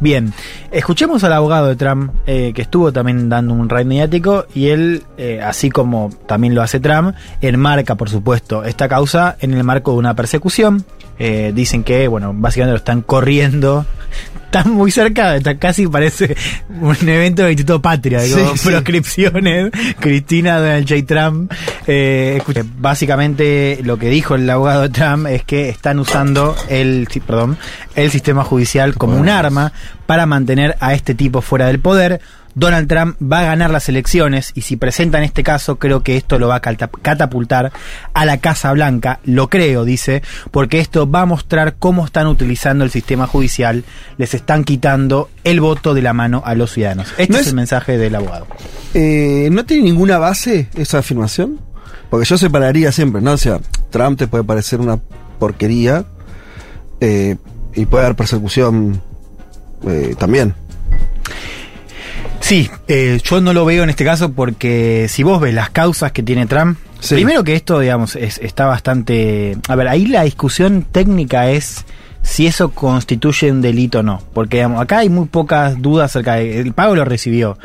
Bien, 0.00 0.32
escuchemos 0.72 1.22
al 1.24 1.34
abogado 1.34 1.66
de 1.66 1.76
Trump, 1.76 2.12
eh, 2.26 2.52
que 2.54 2.62
estuvo 2.62 2.90
también 2.90 3.28
dando 3.28 3.52
un 3.52 3.68
raid 3.68 3.84
mediático, 3.84 4.46
y 4.54 4.68
él, 4.68 5.04
eh, 5.18 5.42
así 5.42 5.68
como 5.68 6.10
también 6.26 6.54
lo 6.54 6.62
hace 6.62 6.80
Trump, 6.80 7.14
enmarca, 7.42 7.96
por 7.96 8.08
supuesto, 8.08 8.64
esta 8.64 8.88
causa 8.88 9.36
en 9.40 9.52
el 9.52 9.62
marco 9.62 9.92
de 9.92 9.98
una 9.98 10.14
persecución. 10.14 10.86
Eh, 11.18 11.52
dicen 11.54 11.84
que, 11.84 12.08
bueno, 12.08 12.32
básicamente 12.34 12.72
lo 12.72 12.78
están 12.78 13.02
corriendo. 13.02 13.84
Están 14.50 14.72
muy 14.72 14.90
cerca, 14.90 15.36
está 15.36 15.58
casi 15.58 15.86
parece 15.86 16.36
un 16.68 17.08
evento 17.08 17.42
del 17.42 17.52
Instituto 17.52 17.80
Patria, 17.80 18.20
digo, 18.20 18.56
Sí, 18.56 18.68
proscripciones, 18.68 19.70
Cristina, 20.00 20.58
Donald 20.58 20.88
J. 20.88 21.06
Trump. 21.06 21.52
Eh, 21.86 22.34
escuche, 22.38 22.64
básicamente 22.78 23.78
lo 23.84 23.96
que 23.96 24.08
dijo 24.08 24.34
el 24.34 24.50
abogado 24.50 24.82
de 24.82 24.88
Trump 24.88 25.28
es 25.28 25.44
que 25.44 25.68
están 25.68 26.00
usando 26.00 26.56
el, 26.68 27.06
perdón, 27.24 27.58
el 27.94 28.10
sistema 28.10 28.42
judicial 28.42 28.96
como 28.96 29.16
un 29.16 29.28
arma 29.28 29.72
para 30.06 30.26
mantener 30.26 30.76
a 30.80 30.94
este 30.94 31.14
tipo 31.14 31.42
fuera 31.42 31.68
del 31.68 31.78
poder. 31.78 32.20
Donald 32.54 32.88
Trump 32.88 33.16
va 33.22 33.40
a 33.40 33.44
ganar 33.44 33.70
las 33.70 33.88
elecciones 33.88 34.50
y 34.54 34.62
si 34.62 34.76
presenta 34.76 35.18
en 35.18 35.24
este 35.24 35.42
caso 35.42 35.76
creo 35.78 36.02
que 36.02 36.16
esto 36.16 36.38
lo 36.38 36.48
va 36.48 36.56
a 36.56 36.60
catapultar 36.60 37.72
a 38.12 38.24
la 38.24 38.38
Casa 38.38 38.72
Blanca, 38.72 39.20
lo 39.24 39.48
creo, 39.48 39.84
dice, 39.84 40.22
porque 40.50 40.80
esto 40.80 41.08
va 41.10 41.22
a 41.22 41.26
mostrar 41.26 41.76
cómo 41.78 42.04
están 42.04 42.26
utilizando 42.26 42.84
el 42.84 42.90
sistema 42.90 43.26
judicial, 43.26 43.84
les 44.18 44.34
están 44.34 44.64
quitando 44.64 45.30
el 45.44 45.60
voto 45.60 45.94
de 45.94 46.02
la 46.02 46.12
mano 46.12 46.42
a 46.44 46.54
los 46.54 46.72
ciudadanos. 46.72 47.08
Este 47.18 47.28
No 47.32 47.36
es, 47.36 47.42
es- 47.42 47.48
el 47.48 47.54
mensaje 47.54 47.98
del 47.98 48.14
abogado. 48.16 48.46
Eh, 48.94 49.48
¿No 49.52 49.64
tiene 49.64 49.84
ninguna 49.84 50.18
base 50.18 50.68
esa 50.74 50.98
afirmación? 50.98 51.60
Porque 52.10 52.26
yo 52.26 52.36
separaría 52.36 52.90
siempre, 52.90 53.20
¿no? 53.22 53.32
O 53.32 53.36
sea, 53.38 53.60
Trump 53.90 54.18
te 54.18 54.26
puede 54.26 54.42
parecer 54.42 54.80
una 54.80 54.98
porquería 55.38 56.04
eh, 57.00 57.36
y 57.74 57.86
puede 57.86 58.04
haber 58.06 58.16
persecución 58.16 59.00
eh, 59.86 60.16
también. 60.18 60.54
Sí, 62.40 62.70
eh, 62.88 63.20
yo 63.22 63.40
no 63.40 63.52
lo 63.52 63.64
veo 63.64 63.84
en 63.84 63.90
este 63.90 64.04
caso 64.04 64.32
porque 64.32 65.06
si 65.08 65.22
vos 65.22 65.40
ves 65.40 65.54
las 65.54 65.70
causas 65.70 66.10
que 66.12 66.22
tiene 66.22 66.46
Trump, 66.46 66.78
Sí. 67.00 67.14
primero 67.14 67.44
que 67.44 67.54
esto, 67.54 67.78
digamos, 67.78 68.16
es- 68.16 68.38
está 68.38 68.66
bastante... 68.66 69.56
A 69.68 69.76
ver, 69.76 69.88
ahí 69.88 70.06
la 70.06 70.22
discusión 70.24 70.84
técnica 70.90 71.50
es 71.50 71.84
si 72.22 72.46
eso 72.46 72.70
constituye 72.72 73.50
un 73.50 73.62
delito 73.62 74.00
o 74.00 74.02
no, 74.02 74.22
porque 74.34 74.58
digamos, 74.58 74.80
acá 74.82 74.98
hay 74.98 75.08
muy 75.08 75.26
pocas 75.26 75.80
dudas 75.80 76.10
acerca 76.10 76.34
de... 76.34 76.60
El 76.60 76.72
pago 76.74 76.94
lo 76.94 77.04
recibió 77.04 77.56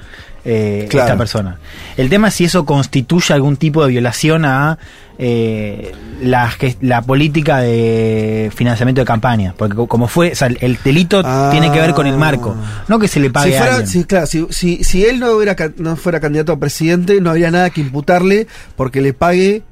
eh, 0.46 0.88
Claro. 0.90 1.08
esta 1.08 1.18
persona. 1.18 1.58
El 1.98 2.08
tema 2.10 2.28
es 2.30 2.36
si 2.36 2.46
eso 2.46 2.66
constituye 2.66 3.34
algún 3.34 3.58
tipo 3.58 3.84
de 3.84 3.92
violación 3.92 4.46
a 4.46 4.78
eh, 5.18 5.94
la, 6.22 6.52
la 6.82 7.02
política 7.02 7.60
de 7.60 8.52
financiamiento 8.54 9.02
de 9.02 9.06
campaña, 9.06 9.54
porque 9.58 9.74
co- 9.76 9.88
como 9.88 10.08
fue, 10.08 10.34
o 10.34 10.36
sea, 10.36 10.48
el- 10.50 10.58
el 10.62 10.78
delito 10.84 11.22
Ah. 11.24 11.48
tiene 11.52 11.72
que 11.72 11.80
ver 11.80 11.94
con 11.94 12.06
el 12.06 12.18
marco, 12.18 12.54
no 12.90 13.00
que 13.00 13.08
se 13.08 13.20
le 13.22 13.30
pague 13.30 13.52
Si 13.52 13.58
a 13.58 13.64
alguien. 13.66 13.88
si, 13.88 14.04
claro, 14.04 14.28
si, 14.28 14.46
si, 14.50 14.84
si 14.84 15.06
él 15.06 15.20
no, 15.22 15.32
hubiera, 15.32 15.56
no 15.78 15.96
fuera 15.96 16.20
candidato 16.20 16.52
a 16.52 16.60
presidente, 16.60 17.22
no 17.22 17.30
habría 17.30 17.50
nada 17.50 17.70
que 17.70 17.82
imputarle 17.82 18.46
porque 18.76 19.02
le 19.02 19.14
pague 19.14 19.64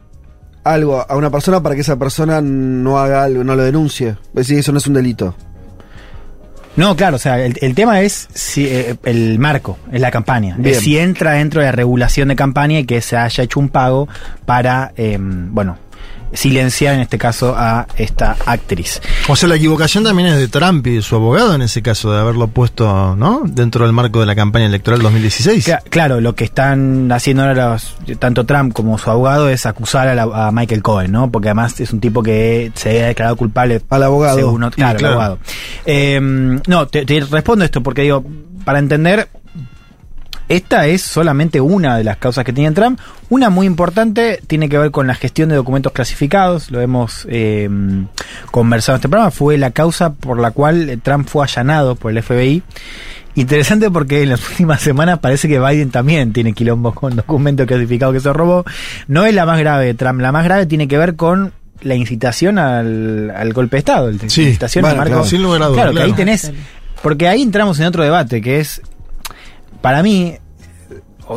algo 0.64 1.06
a 1.08 1.16
una 1.18 1.30
persona 1.30 1.62
para 1.62 1.76
que 1.76 1.82
esa 1.82 1.98
persona 2.00 2.40
no 2.42 2.98
haga 3.00 3.24
algo, 3.26 3.44
no 3.44 3.56
lo 3.56 3.64
denuncie. 3.64 4.10
Es 4.30 4.34
decir, 4.48 4.60
eso 4.60 4.72
no 4.72 4.78
es 4.78 4.88
un 4.88 4.94
delito. 4.94 5.36
No, 6.76 6.96
claro, 6.96 7.18
o 7.18 7.20
sea, 7.20 7.44
el, 7.44 7.56
el 7.62 7.76
tema 7.76 8.02
es 8.02 8.28
si, 8.34 8.66
eh, 8.66 8.96
el 9.04 9.38
marco, 9.38 9.78
es 9.92 10.02
la 10.02 10.10
campaña. 10.10 10.56
Bien. 10.58 10.76
Es 10.76 10.82
si 10.82 10.98
entra 10.98 11.34
dentro 11.34 11.62
de 11.62 11.68
la 11.68 11.72
regulación 11.72 12.30
de 12.30 12.36
campaña 12.36 12.80
y 12.80 12.86
que 12.86 13.02
se 13.02 13.16
haya 13.16 13.44
hecho 13.44 13.60
un 13.60 13.70
pago 13.70 14.08
para, 14.46 14.92
eh, 14.98 15.18
bueno, 15.20 15.78
silenciar 16.34 16.96
en 16.96 17.02
este 17.02 17.18
caso 17.18 17.54
a 17.58 17.88
esta 17.98 18.36
actriz. 18.46 19.02
O 19.28 19.36
sea, 19.36 19.48
la 19.50 19.56
equivocación 19.56 20.04
también 20.04 20.30
es 20.30 20.38
de 20.38 20.48
Trump 20.48 20.86
y 20.88 20.96
de 20.96 21.02
su 21.02 21.16
abogado 21.16 21.54
en 21.56 21.62
ese 21.62 21.82
caso, 21.82 22.12
de 22.12 22.20
haberlo 22.20 22.48
puesto, 22.48 23.16
¿no? 23.16 23.42
Dentro 23.46 23.86
del 23.86 23.94
marco 23.94 24.20
de 24.20 24.26
la 24.26 24.36
campaña 24.36 24.66
electoral 24.66 25.02
2016. 25.02 25.68
Cla- 25.68 25.82
Claro, 25.90 26.22
lo 26.22 26.36
que 26.36 26.44
están 26.44 27.12
haciendo 27.12 27.44
ahora 27.44 27.74
los- 27.74 27.96
tanto 28.20 28.46
Trump 28.46 28.74
como 28.74 28.98
su 28.98 29.10
abogado 29.10 29.50
es 29.50 29.66
acusar 29.66 30.08
a, 30.08 30.16
la- 30.16 30.48
a 30.48 30.52
Michael 30.52 30.82
Cohen, 30.82 31.12
¿no? 31.12 31.32
Porque 31.32 31.50
además 31.50 31.80
es 31.80 31.92
un 31.94 32.00
tipo 32.00 32.24
que 32.24 32.72
se 32.76 33.04
ha 33.04 33.08
declarado 33.08 33.36
culpable 33.36 33.82
Al 33.90 34.04
abogado. 34.04 34.38
según 34.38 34.70
claro, 34.72 35.00
al 35.00 35.06
abogado. 35.06 35.40
Eh, 35.86 36.20
no, 36.68 36.88
te, 36.88 37.06
te 37.06 37.20
respondo 37.22 37.66
esto 37.66 37.82
porque 37.82 38.02
digo, 38.04 38.24
para 38.66 38.80
entender, 38.80 39.28
esta 40.50 40.88
es 40.88 41.02
solamente 41.02 41.62
una 41.62 41.98
de 41.98 42.04
las 42.04 42.18
causas 42.18 42.44
que 42.46 42.54
tiene 42.54 42.72
Trump. 42.76 43.00
Una 43.30 43.50
muy 43.50 43.66
importante 43.66 44.40
tiene 44.48 44.70
que 44.70 44.78
ver 44.78 44.92
con 44.92 45.08
la 45.08 45.16
gestión 45.16 45.50
de 45.50 45.56
documentos 45.56 45.92
clasificados. 45.94 46.70
Lo 46.72 46.82
hemos 46.82 47.26
eh, 47.30 47.70
conversado 48.52 48.96
en 48.96 49.00
este 49.00 49.10
programa. 49.10 49.32
Fue 49.32 49.58
la 49.58 49.72
causa 49.72 50.14
por 50.14 50.40
la 50.40 50.52
cual 50.52 51.00
Trump 51.04 51.28
fue 51.28 51.46
allanado 51.46 51.96
por 51.96 52.12
el 52.12 52.22
FBI. 52.22 52.62
Interesante 53.36 53.90
porque 53.90 54.22
en 54.24 54.30
las 54.30 54.48
últimas 54.52 54.82
semanas 54.82 55.20
parece 55.20 55.48
que 55.48 55.60
Biden 55.60 55.90
también 55.90 56.34
tiene 56.34 56.54
quilombos 56.54 56.94
con 56.94 57.16
documentos 57.16 57.66
clasificados 57.66 58.14
que 58.14 58.20
se 58.20 58.32
robó. 58.34 58.64
No 59.08 59.26
es 59.26 59.34
la 59.34 59.46
más 59.46 59.60
grave 59.60 59.86
de 59.86 59.94
Trump. 59.96 60.20
La 60.22 60.32
más 60.32 60.44
grave 60.44 60.66
tiene 60.68 60.88
que 60.88 60.98
ver 60.98 61.16
con 61.16 61.52
la 61.82 61.96
incitación 61.96 62.60
al, 62.60 63.32
al 63.36 63.52
golpe 63.54 63.78
de 63.78 63.80
Estado. 63.80 64.10
el- 64.10 64.20
Sí, 64.30 64.44
la 64.44 64.48
incitación 64.50 64.86
al 64.86 64.92
bueno, 64.92 64.98
marco- 65.02 65.14
claro, 65.16 65.28
sin 65.28 65.42
lugar 65.42 65.64
a 65.64 65.66
dudas, 65.68 65.82
Claro, 65.82 65.96
que 65.98 66.04
ahí 66.04 66.14
tenés. 66.14 66.52
Porque 67.02 67.28
ahí 67.28 67.42
entramos 67.42 67.80
en 67.80 67.88
otro 67.88 68.04
debate 68.04 68.42
que 68.42 68.60
es. 68.60 68.82
Para 69.84 70.02
mí. 70.02 70.38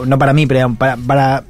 no 0.06 0.18
para 0.18 0.32
mí, 0.32 0.46
pero 0.46 0.72
para. 0.74 0.96
para 0.96 1.42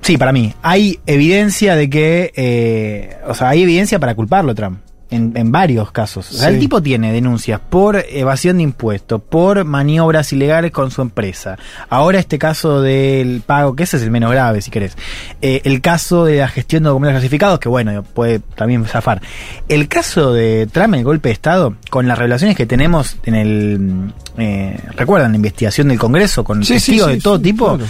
Sí, 0.00 0.16
para 0.16 0.32
mí. 0.32 0.54
Hay 0.62 0.98
evidencia 1.04 1.76
de 1.76 1.90
que. 1.90 2.32
eh, 2.34 3.18
o 3.28 3.34
sea, 3.34 3.50
hay 3.50 3.62
evidencia 3.62 3.98
para 3.98 4.14
culparlo, 4.14 4.54
Trump. 4.54 4.78
En, 5.14 5.32
en 5.36 5.52
varios 5.52 5.90
casos. 5.92 6.30
O 6.30 6.34
sea, 6.34 6.48
Sí. 6.48 6.54
el 6.54 6.60
tipo 6.60 6.82
tiene 6.82 7.12
denuncias 7.12 7.60
por 7.60 8.04
evasión 8.10 8.56
de 8.58 8.62
impuestos, 8.64 9.20
por 9.22 9.64
maniobras 9.64 10.32
ilegales 10.32 10.70
con 10.72 10.90
su 10.90 11.02
empresa. 11.02 11.56
Ahora 11.88 12.18
este 12.18 12.38
caso 12.38 12.82
del 12.82 13.42
pago, 13.46 13.74
que 13.76 13.84
ese 13.84 13.96
es 13.96 14.02
el 14.02 14.10
menos 14.10 14.30
grave, 14.32 14.60
si 14.60 14.70
querés. 14.70 14.96
Eh, 15.40 15.60
el 15.64 15.80
caso 15.80 16.24
de 16.24 16.38
la 16.38 16.48
gestión 16.48 16.82
de 16.82 16.88
documentos 16.88 17.14
clasificados, 17.14 17.58
que 17.58 17.68
bueno, 17.68 18.02
puede 18.02 18.40
también 18.40 18.84
zafar. 18.86 19.22
El 19.68 19.88
caso 19.88 20.32
de 20.32 20.68
Trump, 20.70 20.94
el 20.94 21.04
golpe 21.04 21.28
de 21.28 21.32
Estado, 21.34 21.74
con 21.90 22.06
las 22.08 22.18
revelaciones 22.18 22.56
que 22.56 22.66
tenemos 22.66 23.16
en 23.24 23.34
el... 23.34 23.78
mm, 23.78 24.12
Eh, 24.36 24.76
¿Recuerdan 24.96 25.30
la 25.30 25.36
investigación 25.36 25.86
del 25.86 25.98
Congreso 26.00 26.42
con 26.42 26.64
Sí, 26.64 26.72
testigos 26.74 27.06
sí, 27.08 27.14
de 27.14 27.20
todo 27.20 27.40
tipo? 27.40 27.76
claro. 27.76 27.84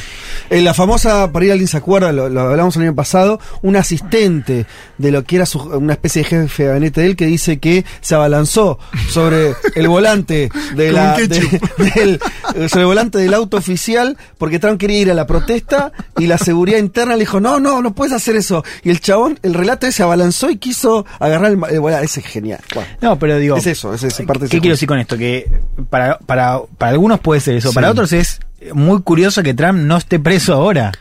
Eh, 0.51 0.61
la 0.61 0.75
famosa, 0.75 1.33
para 1.33 1.47
ir 1.47 1.53
alguien 1.53 1.69
se 1.69 1.79
acuerda, 1.79 2.13
lo, 2.13 2.29
lo 2.29 2.43
hablamos 2.43 2.77
el 2.77 2.83
año 2.83 2.95
pasado, 2.95 3.41
un 3.63 3.77
asistente 3.77 4.67
de 4.99 5.11
lo 5.11 5.25
que 5.25 5.37
era 5.37 5.47
su- 5.47 5.61
una 5.63 5.95
especie 5.95 6.23
de 6.23 6.29
jefe 6.29 6.65
de 6.65 6.69
gabinete 6.69 7.01
de 7.01 7.07
que 7.17 7.27
dice 7.27 7.59
que 7.59 7.85
se 8.01 8.15
abalanzó 8.15 8.79
sobre 9.11 9.55
el 9.75 9.89
volante 9.89 10.51
de 10.75 10.87
Con 10.87 10.95
la, 10.95 11.15
ketchup. 11.17 11.51
de- 11.79 11.91
del, 11.91 12.21
eh, 12.55 12.69
sobre 12.69 12.83
el 12.83 12.87
volante 12.87 13.19
del 13.19 13.35
auto 13.35 13.57
oficial 13.57 14.17
porque 14.39 14.59
Trump 14.59 14.79
quería 14.81 14.99
ir 15.01 15.11
a 15.11 15.15
la 15.15 15.27
protesta 15.27 15.93
y 16.19 16.27
la 16.27 16.39
seguridad 16.39 16.79
interna 16.79 17.15
le 17.15 17.21
dijo, 17.21 17.41
no, 17.41 17.61
no, 17.61 17.83
no 17.83 17.95
puedes 17.95 18.13
hacer 18.13 18.37
eso. 18.37 18.65
Y 18.83 18.91
el 18.91 19.01
chabón, 19.01 19.39
el 19.43 19.55
relato 19.55 19.91
se 19.91 20.03
abalanzó 20.03 20.51
y 20.51 20.57
quiso 20.59 21.05
agarrar 21.19 21.51
el, 21.53 21.81
volante. 21.81 22.05
Ese 22.07 22.21
es 22.21 22.27
genial. 22.27 22.61
Bueno, 22.75 22.89
No, 23.01 23.19
pero 23.19 23.39
digo... 23.39 23.57
es 23.57 23.67
eso, 23.67 23.93
es 23.95 24.03
esa 24.03 24.23
parte 24.25 24.45
de 24.45 24.49
¿Qué 24.51 24.61
quiero 24.61 24.75
decir 24.75 24.89
con 24.89 24.99
esto? 24.99 25.17
Que 25.17 25.51
para, 25.91 26.19
para, 26.19 26.61
para 26.79 26.93
algunos 26.93 27.21
puede 27.21 27.41
ser 27.41 27.57
eso, 27.57 27.69
Sí. 27.71 27.75
para 27.75 27.91
otros 27.91 28.13
es 28.13 28.41
muy 28.73 29.03
curioso 29.03 29.43
que 29.43 29.53
Trump 29.55 29.79
no 29.81 29.97
esté 29.97 30.19
preso 30.19 30.55
ahora. 30.55 30.93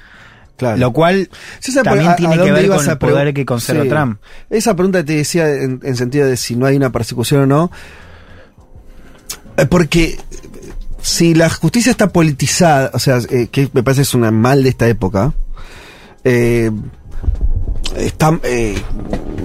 Claro. 0.55 0.77
Lo 0.77 0.93
cual 0.93 1.29
Sí, 1.60 1.72
¿sabes 1.72 1.86
también 1.89 2.12
a- 2.12 2.15
tiene 2.15 2.36
a 2.36 2.43
que 2.43 2.51
ver 2.51 2.67
con 2.69 2.88
el 2.89 2.98
poder 2.98 3.33
que 3.33 3.45
conserva 3.45 3.83
Sí. 3.83 3.89
Trump. 3.89 4.19
Esa 4.50 4.75
pregunta 4.75 5.00
que 5.00 5.03
te 5.05 5.15
decía 5.17 5.50
en, 5.50 5.79
en 5.83 5.95
sentido 5.95 6.27
de 6.27 6.38
si 6.38 6.55
no 6.55 6.65
hay 6.67 6.75
una 6.77 6.91
persecución 6.91 7.41
o 7.41 7.45
no. 7.48 7.72
Eh, 9.57 9.65
Porque 9.65 10.17
si 11.01 11.33
la 11.36 11.50
justicia 11.50 11.91
está 11.91 12.07
politizada, 12.10 12.91
o 12.93 13.00
sea, 13.00 13.19
eh, 13.29 13.48
que 13.51 13.69
me 13.74 13.83
parece 13.83 14.03
es 14.03 14.13
una 14.13 14.31
mal 14.31 14.63
de 14.63 14.69
esta 14.69 14.88
época, 14.88 15.33
eh, 16.24 16.72
está, 17.98 18.39
eh, 18.43 18.81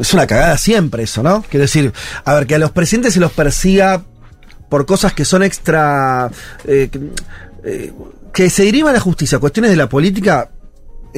es 0.00 0.14
una 0.14 0.26
cagada 0.26 0.56
siempre 0.58 1.02
eso, 1.04 1.22
¿no? 1.22 1.42
Quiero 1.48 1.62
decir, 1.62 1.92
a 2.24 2.34
ver, 2.34 2.46
que 2.46 2.54
a 2.54 2.58
los 2.58 2.70
presidentes 2.70 3.14
se 3.14 3.20
los 3.20 3.32
persiga 3.32 4.02
por 4.68 4.86
cosas 4.86 5.12
que 5.14 5.24
son 5.24 5.42
extra... 5.42 6.30
que, 6.64 6.90
que 8.32 8.50
se 8.50 8.64
deriva 8.64 8.90
a 8.90 8.92
la 8.92 9.00
justicia, 9.00 9.38
cuestiones 9.38 9.70
de 9.72 9.76
la 9.76 9.88
política, 9.88 10.48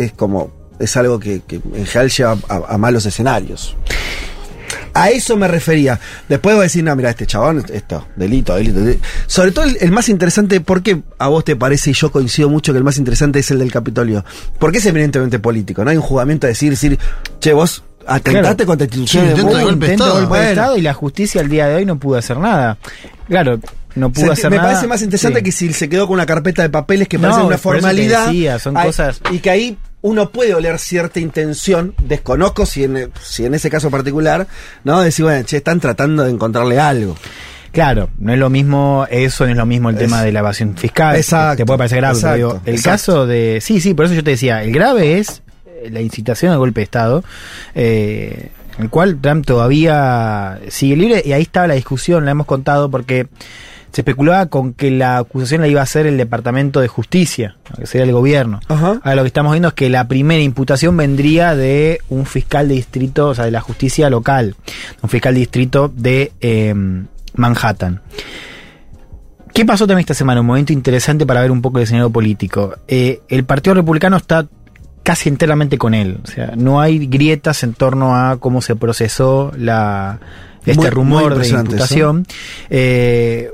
es 0.05 0.13
como... 0.13 0.59
Es 0.79 0.97
algo 0.97 1.19
que, 1.21 1.43
que 1.47 1.57
en 1.57 1.85
general 1.85 2.09
lleva 2.11 2.37
a, 2.49 2.75
a 2.75 2.79
malos 2.79 3.05
escenarios. 3.05 3.77
A 4.95 5.11
eso 5.11 5.37
me 5.37 5.47
refería. 5.47 6.01
Después 6.29 6.55
voy 6.57 6.61
a 6.61 6.65
decir, 6.65 6.83
no, 6.83 6.97
mira, 6.97 7.11
este 7.11 7.27
chabón, 7.27 7.65
esto, 7.73 8.07
delito, 8.17 8.55
delito. 8.55 8.81
delito. 8.81 9.05
Sobre 9.27 9.53
todo 9.53 9.67
el, 9.67 9.77
el 9.81 9.93
más 9.93 10.09
interesante, 10.09 10.61
¿por 10.61 10.83
qué 10.83 11.03
a 11.19 11.29
vos 11.29 11.45
te 11.45 11.55
parece, 11.55 11.91
y 11.91 11.93
yo 11.93 12.11
coincido 12.11 12.49
mucho 12.49 12.73
que 12.73 12.79
el 12.79 12.85
más 12.85 12.97
interesante 12.99 13.39
es 13.39 13.51
el 13.51 13.59
del 13.61 13.71
Capitolio? 13.71 14.25
Porque 14.59 14.79
es 14.79 14.87
evidentemente 14.87 15.39
político, 15.39 15.85
no 15.85 15.91
hay 15.91 15.97
un 15.97 16.03
juzgamiento 16.03 16.47
de 16.47 16.53
decir, 16.53 16.71
decir, 16.71 16.99
che, 17.41 17.53
vos 17.53 17.85
atentaste 18.07 18.65
Claro. 18.65 18.67
contra 18.67 18.87
instituciones 18.87 19.31
Sí, 19.31 19.37
de 19.37 19.43
intento 19.43 19.59
de 19.59 19.65
golpe 19.65 19.87
de 19.87 19.93
Intento 19.93 20.05
de 20.05 20.11
Estado. 20.11 20.21
golpe 20.29 20.35
de 20.39 20.45
Bueno. 20.47 20.61
Estado 20.63 20.77
y 20.79 20.83
la 20.83 20.95
justicia 20.95 21.41
al 21.43 21.49
día 21.51 21.67
de 21.69 21.75
hoy 21.77 21.85
no 21.87 21.99
pudo 21.99 22.17
hacer 22.19 22.39
nada. 22.39 22.79
Claro, 23.29 23.61
no 23.95 24.11
pudo 24.13 24.27
Se- 24.27 24.33
hacer 24.33 24.51
me 24.51 24.57
nada. 24.57 24.69
parece 24.71 24.87
más 24.87 25.03
interesante 25.03 25.39
Sí. 25.41 25.45
que 25.45 25.53
si 25.53 25.73
se 25.73 25.89
quedó 25.89 26.07
con 26.07 26.15
una 26.15 26.27
carpeta 26.27 26.63
de 26.63 26.71
papeles 26.71 27.09
que 27.09 27.19
No, 27.19 27.23
parece 27.29 27.41
una 27.47 27.59
formalidad. 27.59 28.27
decía, 28.27 28.59
son 28.59 28.77
Hay- 28.77 28.87
cosas- 28.87 29.21
Y 29.33 29.39
que 29.41 29.51
ahí 29.51 29.79
uno 30.03 30.31
puede 30.31 30.55
oler 30.55 30.79
cierta 30.79 31.21
intención, 31.21 31.95
desconozco 32.03 32.65
si 32.67 32.85
en, 32.85 33.11
si 33.23 33.45
en 33.45 33.55
ese 33.55 33.69
caso 33.71 33.91
particular, 33.91 34.47
¿no? 34.85 35.01
Decir, 35.03 35.25
bueno, 35.25 35.45
che, 35.45 35.59
están 35.59 35.79
tratando 35.81 36.25
de 36.25 36.31
encontrarle 36.31 36.79
algo. 36.81 37.17
Claro, 37.73 38.09
no 38.19 38.33
es 38.33 38.39
lo 38.39 38.51
mismo 38.51 39.07
eso, 39.11 39.45
no 39.45 39.51
es 39.53 39.57
lo 39.57 39.67
mismo 39.67 39.91
el 39.91 39.97
Es- 39.97 40.01
tema 40.03 40.23
de 40.23 40.33
la 40.33 40.41
evasión 40.41 40.77
fiscal. 40.77 41.15
Exacto, 41.17 41.59
Te 41.59 41.67
puede 41.67 41.79
parecer 41.79 41.99
grave, 41.99 42.15
pero 42.15 42.19
exacto, 42.35 42.37
digo, 42.37 42.63
el 42.67 42.75
exacto. 42.75 42.91
caso 43.13 43.27
de. 43.27 43.59
Sí, 43.61 43.81
sí, 43.81 43.95
por 43.95 44.07
eso 44.07 44.15
yo 44.15 44.25
te 44.25 44.31
decía, 44.31 44.63
el 44.65 44.73
grave 44.73 45.19
es 45.19 45.43
eh, 45.67 45.89
la 45.91 46.01
incitación 46.01 46.51
al 46.51 46.59
golpe 46.59 46.81
de 46.81 46.85
Estado, 46.85 47.23
eh, 47.77 48.49
el 48.79 48.89
cual 48.91 49.19
Trump 49.21 49.45
todavía 49.47 50.59
sigue 50.69 50.97
libre, 50.97 51.23
y 51.25 51.33
ahí 51.33 51.43
estaba 51.43 51.67
la 51.69 51.75
discusión, 51.75 52.25
la 52.25 52.31
hemos 52.33 52.47
contado, 52.47 52.91
porque 52.91 53.29
se 53.93 54.01
especulaba 54.03 54.47
con 54.47 54.73
que 54.75 54.91
la 54.91 55.19
acusación 55.19 55.61
la 55.63 55.69
iba 55.69 55.81
a 55.81 55.85
hacer 55.85 56.07
el 56.07 56.17
Departamento 56.17 56.81
de 56.81 56.89
Justicia, 56.89 57.57
que 57.77 57.87
sería 57.87 58.05
el 58.07 58.13
gobierno. 58.13 58.61
Ajá. 58.69 59.01
Ahora 59.03 59.15
lo 59.17 59.23
que 59.23 59.29
estamos 59.29 59.53
viendo 59.53 59.69
es 59.69 59.75
que 59.75 59.89
la 59.91 60.07
primera 60.09 60.43
imputación 60.43 60.97
vendría 60.97 61.55
de 61.57 62.01
un 62.09 62.27
fiscal 62.27 62.69
de 62.69 62.75
distrito, 62.75 63.29
o 63.29 63.35
sea, 63.35 63.45
de 63.47 63.51
la 63.51 63.61
justicia 63.61 64.09
local, 64.11 64.55
un 65.03 65.11
fiscal 65.11 65.35
de 65.35 65.41
distrito 65.41 65.93
de 65.95 66.33
eh, 66.41 66.75
Manhattan. 67.35 68.01
¿Qué 69.53 69.65
pasó 69.65 69.87
también 69.87 70.01
esta 70.01 70.15
semana? 70.15 70.41
Un 70.41 70.47
momento 70.47 70.73
interesante 70.73 71.27
para 71.27 71.41
ver 71.41 71.51
un 71.51 71.61
poco 71.61 71.79
el 71.79 71.85
escenario 71.85 72.11
político. 72.11 72.77
Eh, 72.87 73.21
el 73.29 73.45
Partido 73.45 73.75
Republicano 73.75 74.17
está 74.17 74.47
casi 75.03 75.29
enteramente 75.29 75.77
con 75.77 75.93
él. 75.95 76.21
O 76.23 76.27
sea, 76.29 76.53
no 76.57 76.81
hay 76.81 77.07
grietas 77.09 77.65
en 77.65 77.75
torno 77.75 78.15
a 78.15 78.37
cómo 78.39 78.63
se 78.63 78.77
procesó 78.77 79.51
la, 79.57 80.21
este 80.61 80.75
Muy- 80.75 80.85
muy 80.85 80.91
rumor 80.91 81.39
de 81.39 81.49
imputación. 81.49 82.27
Eh, 82.69 83.51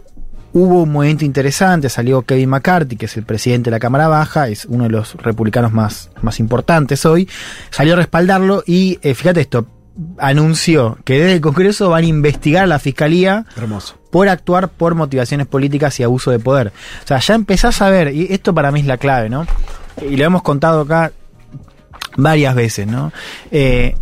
hubo 0.57 0.85
un 0.85 0.93
movimiento 0.93 1.27
interesante, 1.27 1.91
salió 1.91 2.23
Kevin 2.23 2.49
McCarthy, 2.49 2.97
que 2.97 3.05
es 3.05 3.17
el 3.19 3.25
presidente 3.25 3.69
de 3.69 3.73
la 3.73 3.79
Cámara 3.79 4.09
Baja, 4.09 4.49
es 4.49 4.65
uno 4.65 4.85
de 4.85 4.91
los 4.91 5.15
republicanos 5.17 5.71
más, 5.71 6.09
más 6.23 6.41
importantes 6.41 7.05
hoy, 7.05 7.29
salió 7.69 7.93
a 7.93 7.97
respaldarlo 7.97 8.63
y 8.67 8.99
eh, 9.03 9.15
fíjate 9.15 9.43
esto, 9.43 9.67
anunció 10.17 10.97
que 11.05 11.19
desde 11.19 11.35
el 11.35 11.41
Congreso 11.43 11.91
van 11.91 12.05
a 12.05 12.07
investigar 12.07 12.65
a 12.65 12.67
la 12.67 12.79
Fiscalía 12.79 13.45
Hermoso. 13.55 13.99
por 14.11 14.31
actuar 14.31 14.71
por 14.71 14.95
motivaciones 14.95 15.47
políticas 15.47 16.01
y 16.01 16.05
abuso 16.05 16.31
de 16.31 16.39
poder. 16.39 16.69
O 17.05 17.07
sea, 17.07 17.19
ya 17.19 17.35
empezás 17.35 17.83
a 17.83 17.91
ver, 17.91 18.15
y 18.15 18.29
esto 18.31 18.55
para 18.55 18.73
mí 18.73 18.81
es 18.81 18.87
la 18.87 18.97
clave, 18.97 19.29
¿no? 19.29 19.47
Y 20.09 20.17
lo 20.17 20.25
hemos 20.25 20.41
contado 20.41 20.81
acá 20.81 21.13
varias 22.17 22.55
veces, 22.55 22.87
¿no? 22.87 23.13
Eh, 23.51 23.95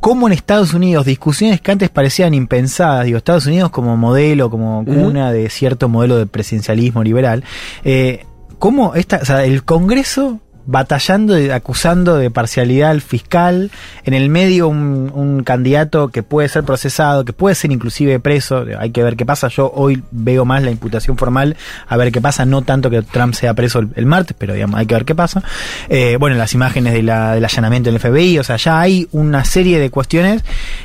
cómo 0.00 0.26
en 0.26 0.32
Estados 0.32 0.74
Unidos 0.74 1.06
discusiones 1.06 1.60
que 1.60 1.72
antes 1.72 1.90
parecían 1.90 2.34
impensadas, 2.34 3.04
digo, 3.04 3.18
Estados 3.18 3.46
Unidos 3.46 3.70
como 3.70 3.96
modelo, 3.96 4.50
como 4.50 4.84
cuna 4.84 5.32
de 5.32 5.50
cierto 5.50 5.88
modelo 5.88 6.16
de 6.16 6.26
presidencialismo 6.26 7.02
liberal, 7.02 7.44
eh, 7.84 8.24
cómo 8.58 8.94
esta, 8.94 9.18
o 9.18 9.24
sea, 9.24 9.44
el 9.44 9.64
Congreso 9.64 10.40
batallando, 10.66 11.34
de- 11.34 11.52
acusando 11.52 12.16
de 12.16 12.30
parcialidad 12.30 12.90
al 12.90 13.00
fiscal, 13.00 13.70
en 14.04 14.14
el 14.14 14.28
medio 14.28 14.68
un, 14.68 15.10
un 15.14 15.42
candidato 15.44 16.08
que 16.08 16.22
puede 16.22 16.48
ser 16.48 16.64
procesado, 16.64 17.24
que 17.24 17.32
puede 17.32 17.54
ser 17.54 17.72
inclusive 17.72 18.18
preso, 18.20 18.64
hay 18.78 18.90
que 18.90 19.02
ver 19.02 19.16
qué 19.16 19.24
pasa, 19.24 19.48
yo 19.48 19.70
hoy 19.74 20.02
veo 20.10 20.44
más 20.44 20.62
la 20.62 20.70
imputación 20.70 21.16
formal, 21.16 21.56
a 21.86 21.96
ver 21.96 22.10
qué 22.12 22.20
pasa, 22.20 22.44
no 22.44 22.62
tanto 22.62 22.90
que 22.90 23.02
Trump 23.02 23.34
sea 23.34 23.54
preso 23.54 23.78
el, 23.78 23.88
el 23.94 24.06
martes, 24.06 24.36
pero 24.38 24.54
digamos, 24.54 24.78
hay 24.80 24.86
que 24.86 24.94
ver 24.94 25.04
qué 25.04 25.14
pasa. 25.14 25.42
Eh, 25.88 26.16
bueno, 26.18 26.36
las 26.36 26.52
imágenes 26.54 26.92
de 26.92 27.02
la, 27.02 27.34
del 27.34 27.44
allanamiento 27.44 27.90
del 27.90 28.00
FBI, 28.00 28.38
o 28.38 28.44
sea, 28.44 28.56
ya 28.56 28.80
hay 28.80 29.08
una 29.12 29.44
serie 29.44 29.78
de 29.78 29.90
cuestiones 29.90 30.42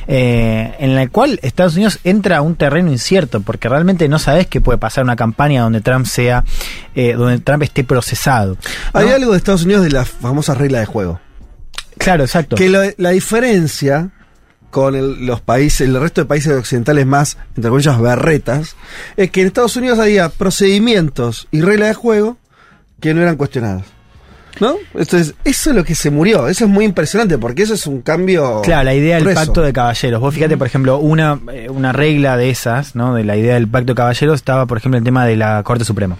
eh, 0.08 0.76
en 0.80 0.96
la 0.96 1.08
cual 1.08 1.40
Estados 1.42 1.76
Unidos 1.76 2.00
entra 2.04 2.38
a 2.38 2.42
un 2.42 2.56
terreno 2.56 2.92
incierto, 2.92 3.42
porque 3.42 3.70
realmente 3.70 4.08
no 4.08 4.20
sabes 4.20 4.48
qué 4.48 4.62
puede 4.62 4.78
pasar 4.78 5.04
una 5.04 5.16
campaña 5.16 5.64
donde 5.64 5.82
Trump 5.82 6.06
sea, 6.06 6.44
eh, 6.96 7.14
donde 7.14 7.40
Trump 7.40 7.64
esté 7.64 7.84
procesado. 7.84 8.58
¿no? 8.94 9.00
Hay 9.00 9.10
algo 9.10 9.32
de 9.32 9.38
Estados 9.38 9.64
Unidos 9.64 9.71
de 9.80 9.92
la 9.92 10.04
famosa 10.06 10.54
regla 10.56 10.80
de 10.80 10.86
juego. 10.86 11.20
Claro, 11.98 12.24
exacto. 12.24 12.56
Que 12.56 12.68
lo- 12.70 12.82
la 12.98 13.12
diferencia 13.12 14.10
con 14.72 14.96
el- 14.96 15.26
los 15.26 15.42
países, 15.42 15.82
el 15.88 16.00
resto 16.00 16.22
de 16.22 16.26
países 16.26 16.54
occidentales 16.58 17.06
más, 17.06 17.38
entre 17.56 17.70
comillas, 17.70 18.00
berretas, 18.02 18.76
es 19.18 19.30
que 19.32 19.42
en 19.42 19.48
Estados 19.48 19.76
Unidos 19.76 20.00
había 20.00 20.30
procedimientos 20.30 21.48
y 21.52 21.62
reglas 21.62 21.90
de 21.90 21.94
juego 21.96 22.38
que 23.00 23.14
no 23.14 23.22
eran 23.22 23.36
cuestionadas. 23.36 23.84
¿No? 24.60 24.76
Entonces, 24.94 25.34
eso 25.44 25.70
es 25.70 25.76
lo 25.76 25.84
que 25.84 25.96
se 25.96 26.12
murió. 26.12 26.48
Eso 26.48 26.66
es 26.66 26.70
muy 26.70 26.86
impresionante 26.86 27.38
porque 27.38 27.64
eso 27.64 27.74
es 27.74 27.88
un 27.88 28.02
cambio. 28.02 28.62
Claro, 28.62 28.84
la 28.84 28.94
idea 28.94 29.16
del 29.16 29.24
grueso. 29.24 29.40
pacto 29.40 29.62
de 29.62 29.74
caballeros. 29.74 30.22
Vos 30.22 30.34
fíjate, 30.34 30.58
por 30.58 30.68
ejemplo, 30.68 30.98
una, 30.98 31.40
eh, 31.52 31.70
una 31.70 31.92
regla 31.92 32.38
de 32.38 32.50
esas, 32.50 32.96
¿no? 32.96 33.16
De 33.16 33.24
la 33.24 33.38
idea 33.38 33.56
del 33.56 33.68
pacto 33.68 33.94
de 33.94 33.96
caballeros 33.98 34.36
estaba, 34.36 34.66
por 34.66 34.78
ejemplo, 34.78 34.98
el 34.98 35.04
tema 35.04 35.26
de 35.26 35.36
la 35.36 35.64
Corte 35.64 35.86
Suprema. 35.86 36.18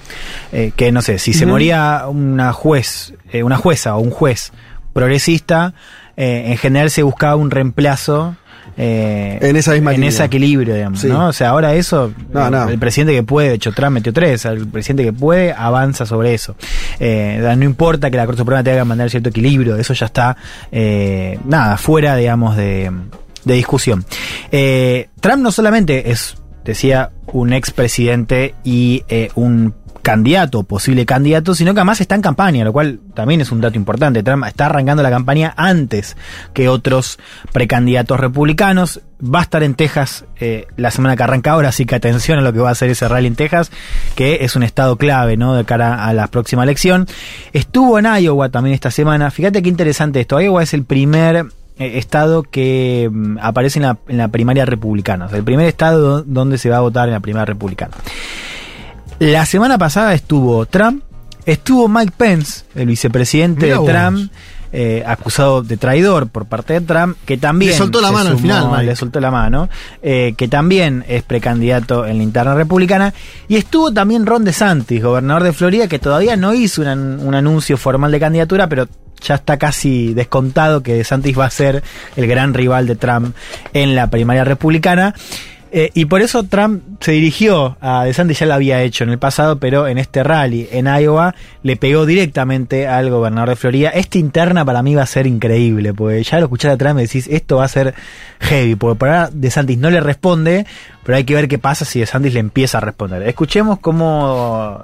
Eh, 0.52 0.72
que 0.76 0.92
no 0.92 1.02
sé, 1.02 1.20
si 1.20 1.34
se 1.34 1.46
moría 1.46 2.06
una 2.08 2.54
juez, 2.54 3.14
eh, 3.32 3.44
una 3.44 3.58
jueza 3.58 3.96
o 3.96 4.00
un 4.00 4.12
juez 4.12 4.52
progresista, 4.94 5.74
eh, 6.18 6.44
en 6.48 6.58
general 6.58 6.90
se 6.92 7.04
buscaba 7.04 7.36
un 7.36 7.52
reemplazo. 7.52 8.36
Eh, 8.78 9.38
En 9.42 9.56
esa 9.56 9.72
misma 9.74 9.92
en 9.92 9.98
línea. 9.98 10.10
ese 10.10 10.24
equilibrio, 10.24 10.74
digamos, 10.76 11.00
Sí. 11.02 11.08
¿no? 11.08 11.28
O 11.28 11.34
sea, 11.34 11.50
ahora 11.50 11.74
eso, 11.76 12.14
No, 12.34 12.50
no. 12.50 12.70
el 12.70 12.80
presidente 12.80 13.14
que 13.14 13.24
puede, 13.24 13.50
de 13.50 13.56
hecho 13.56 13.72
Trump 13.72 13.92
metió 13.94 14.14
tres, 14.14 14.46
el 14.46 14.68
presidente 14.68 15.04
que 15.04 15.14
puede 15.14 15.54
avanza 15.54 16.06
sobre 16.06 16.34
eso. 16.34 16.56
Eh, 17.00 17.40
no 17.58 17.64
importa 17.66 18.10
que 18.12 18.18
la 18.18 18.26
Corte 18.26 18.40
Suprema 18.40 18.64
tenga 18.64 18.80
que 18.80 18.86
mandar 18.86 19.10
cierto 19.10 19.30
equilibrio, 19.30 19.76
eso 19.76 19.94
ya 19.94 20.06
está, 20.08 20.38
eh, 20.72 21.40
nada, 21.46 21.78
fuera, 21.78 22.16
digamos, 22.16 22.56
de, 22.58 22.92
de 23.44 23.54
discusión. 23.54 24.06
Trump 25.20 25.44
no 25.44 25.52
solamente 25.52 26.12
es, 26.12 26.38
decía, 26.66 27.12
un 27.28 27.54
expresidente 27.54 28.56
y 28.64 29.04
un 29.36 29.74
candidato 30.02 30.64
posible 30.64 31.06
candidato, 31.06 31.54
sino 31.56 31.74
que 31.74 31.80
además 31.80 32.02
está 32.02 32.16
en 32.16 32.22
campaña, 32.22 32.64
lo 32.64 32.74
cual 32.74 33.00
también 33.14 33.42
es 33.42 33.52
un 33.52 33.62
dato 33.62 33.78
importante. 33.78 34.24
Trump 34.24 34.46
está 34.46 34.66
arrancando 34.68 35.04
la 35.04 35.10
campaña 35.10 35.54
antes 35.58 36.18
que 36.54 36.68
otros 36.70 37.20
precandidatos 37.52 38.20
republicanos. 38.20 39.02
Va 39.24 39.40
a 39.40 39.44
estar 39.44 39.62
en 39.62 39.76
Texas 39.76 40.26
eh, 40.40 40.66
la 40.78 40.90
semana 40.90 41.16
que 41.16 41.22
arranca 41.24 41.52
ahora, 41.52 41.70
así 41.70 41.86
que 41.86 41.94
atención 41.96 42.40
a 42.40 42.42
lo 42.42 42.52
que 42.54 42.60
va 42.60 42.70
a 42.70 42.72
hacer 42.72 42.90
ese 42.90 43.08
rally 43.08 43.28
en 43.28 43.36
Texas, 43.36 43.72
que 44.16 44.40
es 44.42 44.56
un 44.56 44.64
estado 44.64 44.96
clave, 44.98 45.38
¿no? 45.38 45.54
De 45.54 45.64
cara 45.64 46.06
a 46.06 46.14
la 46.14 46.26
próxima 46.28 46.64
elección. 46.64 47.06
Estuvo 47.54 48.00
en 48.00 48.06
Iowa 48.08 48.50
también 48.50 48.74
esta 48.74 48.90
semana. 48.90 49.30
Fíjate 49.30 49.62
qué 49.62 49.70
interesante 49.70 50.20
esto. 50.22 50.42
Iowa 50.42 50.64
es 50.64 50.74
el 50.74 50.84
primer 50.86 51.46
eh, 51.78 52.00
estado 52.00 52.42
que 52.42 53.10
mm, 53.12 53.38
aparece 53.42 53.78
en 53.78 53.84
la, 53.84 53.98
en 54.08 54.18
la 54.18 54.30
primaria 54.30 54.66
republicana. 54.66 55.26
O 55.26 55.30
sea, 55.30 55.38
el 55.38 55.44
primer 55.44 55.68
estado 55.68 56.00
do- 56.02 56.24
donde 56.26 56.58
se 56.58 56.72
va 56.72 56.78
a 56.78 56.82
votar 56.82 57.08
en 57.08 57.14
la 57.14 57.20
primaria 57.20 57.46
republicana. 57.46 57.94
La 59.22 59.46
semana 59.46 59.78
pasada 59.78 60.16
estuvo 60.16 60.66
Trump, 60.66 61.04
estuvo 61.46 61.88
Mike 61.88 62.14
Pence, 62.18 62.64
el 62.74 62.88
vicepresidente 62.88 63.68
Mirá 63.68 63.80
de. 63.80 63.86
Trump, 63.86 64.32
eh, 64.74 65.04
acusado 65.06 65.62
de 65.62 65.78
traidor 65.78 66.28
por 66.30 66.48
parte 66.48 66.74
de 66.74 66.82
Trump, 66.82 67.16
que 67.24 67.38
también 67.38 67.70
Le 67.70 67.78
soltó 67.78 68.02
la 68.02 68.12
mano 68.12 68.32
al 68.32 68.40
final, 68.40 68.72
Mike. 68.72 68.84
le 68.84 68.96
soltó 68.96 69.20
la 69.20 69.30
mano, 69.30 69.70
eh, 70.02 70.34
que 70.36 70.48
también 70.48 71.06
es 71.08 71.22
precandidato 71.22 72.08
en 72.08 72.18
la 72.18 72.24
interna 72.24 72.56
republicana, 72.56 73.14
y 73.48 73.58
estuvo 73.58 73.94
también 73.94 74.26
Ron 74.26 74.44
DeSantis, 74.44 75.04
gobernador 75.04 75.44
de 75.44 75.54
Florida, 75.54 75.88
que 75.88 76.00
todavía 76.00 76.36
no 76.36 76.56
hizo 76.56 76.82
un 76.82 77.36
anuncio 77.36 77.78
formal 77.78 78.12
de 78.12 78.20
candidatura, 78.20 78.68
pero 78.68 78.88
ya 79.22 79.36
está 79.36 79.58
casi 79.58 80.16
descontado 80.16 80.82
que 80.82 80.96
DeSantis 80.96 81.38
va 81.38 81.46
a 81.46 81.52
ser 81.52 81.84
el 82.16 82.26
gran 82.26 82.56
rival 82.56 82.88
de 82.88 82.96
Trump 82.96 83.36
en 83.72 83.94
la 83.94 84.10
primaria 84.10 84.44
republicana. 84.44 85.14
Eh, 85.74 85.90
y 85.94 86.04
por 86.06 86.22
eso 86.22 86.44
Trump 86.44 86.84
se 87.00 87.14
dirigió 87.14 87.78
a 87.80 88.04
DeSantis, 88.04 88.40
ya 88.40 88.46
lo 88.46 88.56
había 88.56 88.82
hecho 88.84 89.06
en 89.06 89.10
el 89.10 89.20
pasado, 89.20 89.58
pero 89.58 89.88
en 89.88 89.98
este 89.98 90.22
rally 90.22 90.68
en 90.70 90.88
Iowa 90.88 91.34
le 91.64 91.78
pegó 91.78 92.06
directamente 92.06 92.88
al 92.88 93.10
gobernador 93.10 93.50
de 93.50 93.56
Florida. 93.56 93.90
Esta 93.90 94.18
interna 94.18 94.66
para 94.66 94.84
mí 94.84 94.96
va 94.96 95.04
a 95.04 95.08
ser 95.08 95.28
increíble, 95.28 95.94
porque 95.94 96.24
ya 96.24 96.40
lo 96.40 96.46
escuchás 96.46 96.74
a 96.74 96.78
Trump 96.78 97.00
y 97.00 97.04
decís, 97.04 97.28
esto 97.32 97.58
va 97.58 97.66
a 97.66 97.70
ser 97.70 97.94
heavy, 98.42 98.76
porque 98.76 99.00
por 99.00 99.08
ahora 99.08 99.30
DeSantis 99.32 99.78
no 99.78 99.90
le 99.90 100.02
responde, 100.02 100.66
pero 101.04 101.16
hay 101.16 101.24
que 101.24 101.36
ver 101.36 101.48
qué 101.48 101.58
pasa 101.58 101.86
si 101.86 102.02
DeSantis 102.02 102.34
le 102.34 102.42
empieza 102.42 102.80
a 102.80 102.82
responder. 102.82 103.24
Escuchemos 103.24 103.80
cómo 103.80 104.84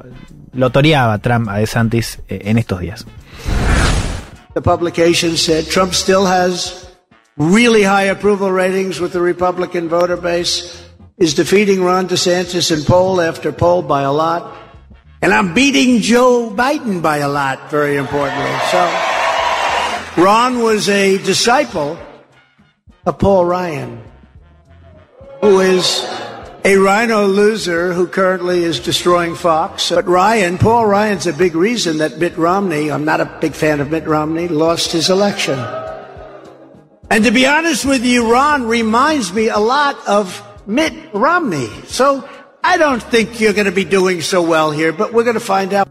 lo 0.53 0.69
toreaba 0.69 1.17
Trump 1.17 1.49
a 1.49 1.57
DeSantis 1.57 2.19
eh, 2.29 2.43
en 2.45 2.57
estos 2.57 2.79
días. 2.79 3.05
Trump 5.69 5.91
really 7.37 7.83
high 7.83 8.03
approval 8.03 8.51
ratings 8.51 8.99
with 8.99 9.13
the 9.13 9.21
Republican 9.21 9.87
voter 9.87 10.17
base, 10.17 10.83
is 11.17 11.33
defeating 11.33 11.83
Ron 11.83 12.07
DeSantis 12.07 12.75
in 12.75 12.83
poll 12.83 13.21
after 13.21 13.51
poll 13.51 13.81
by 13.81 14.01
a 14.03 14.11
lot, 14.11 14.55
and 15.21 15.33
I'm 15.33 15.53
beating 15.53 16.01
Joe 16.01 16.53
Biden 16.55 17.01
by 17.01 17.17
a 17.17 17.29
lot, 17.29 17.71
very 17.71 17.95
importantly. 17.95 18.51
So, 18.71 20.21
Ron 20.21 20.61
was 20.61 20.89
a 20.89 21.17
disciple 21.19 21.97
of 23.05 23.17
Paul 23.19 23.45
Ryan, 23.45 24.03
who 25.41 25.59
is 25.59 26.05
a 26.65 26.75
rhino 26.75 27.25
loser 27.25 27.93
who 27.93 28.07
currently 28.07 28.63
is 28.63 28.79
destroying 28.79 29.35
Fox. 29.35 29.89
But 29.89 30.05
Ryan, 30.05 30.57
Paul 30.57 30.85
Ryan's 30.85 31.25
a 31.25 31.33
big 31.33 31.55
reason 31.55 31.99
that 31.99 32.17
Mitt 32.17 32.37
Romney, 32.37 32.91
I'm 32.91 33.05
not 33.05 33.21
a 33.21 33.37
big 33.39 33.53
fan 33.53 33.79
of 33.79 33.89
Mitt 33.89 34.05
Romney, 34.05 34.47
lost 34.47 34.91
his 34.91 35.09
election. 35.09 35.57
And 37.09 37.23
to 37.23 37.31
be 37.31 37.47
honest 37.47 37.85
with 37.85 38.03
you, 38.03 38.29
Ron 38.29 38.67
reminds 38.67 39.31
me 39.33 39.47
a 39.47 39.59
lot 39.59 39.95
of 40.07 40.41
Mitt 40.67 40.93
Romney. 41.13 41.69
So 41.87 42.27
I 42.61 42.77
don't 42.77 43.01
think 43.01 43.39
you're 43.39 43.53
going 43.53 43.65
to 43.65 43.71
be 43.71 43.85
doing 43.85 44.21
so 44.21 44.41
well 44.41 44.71
here, 44.71 44.91
but 44.91 45.13
we're 45.13 45.23
going 45.23 45.39
to 45.39 45.39
find 45.39 45.73
out. 45.73 45.87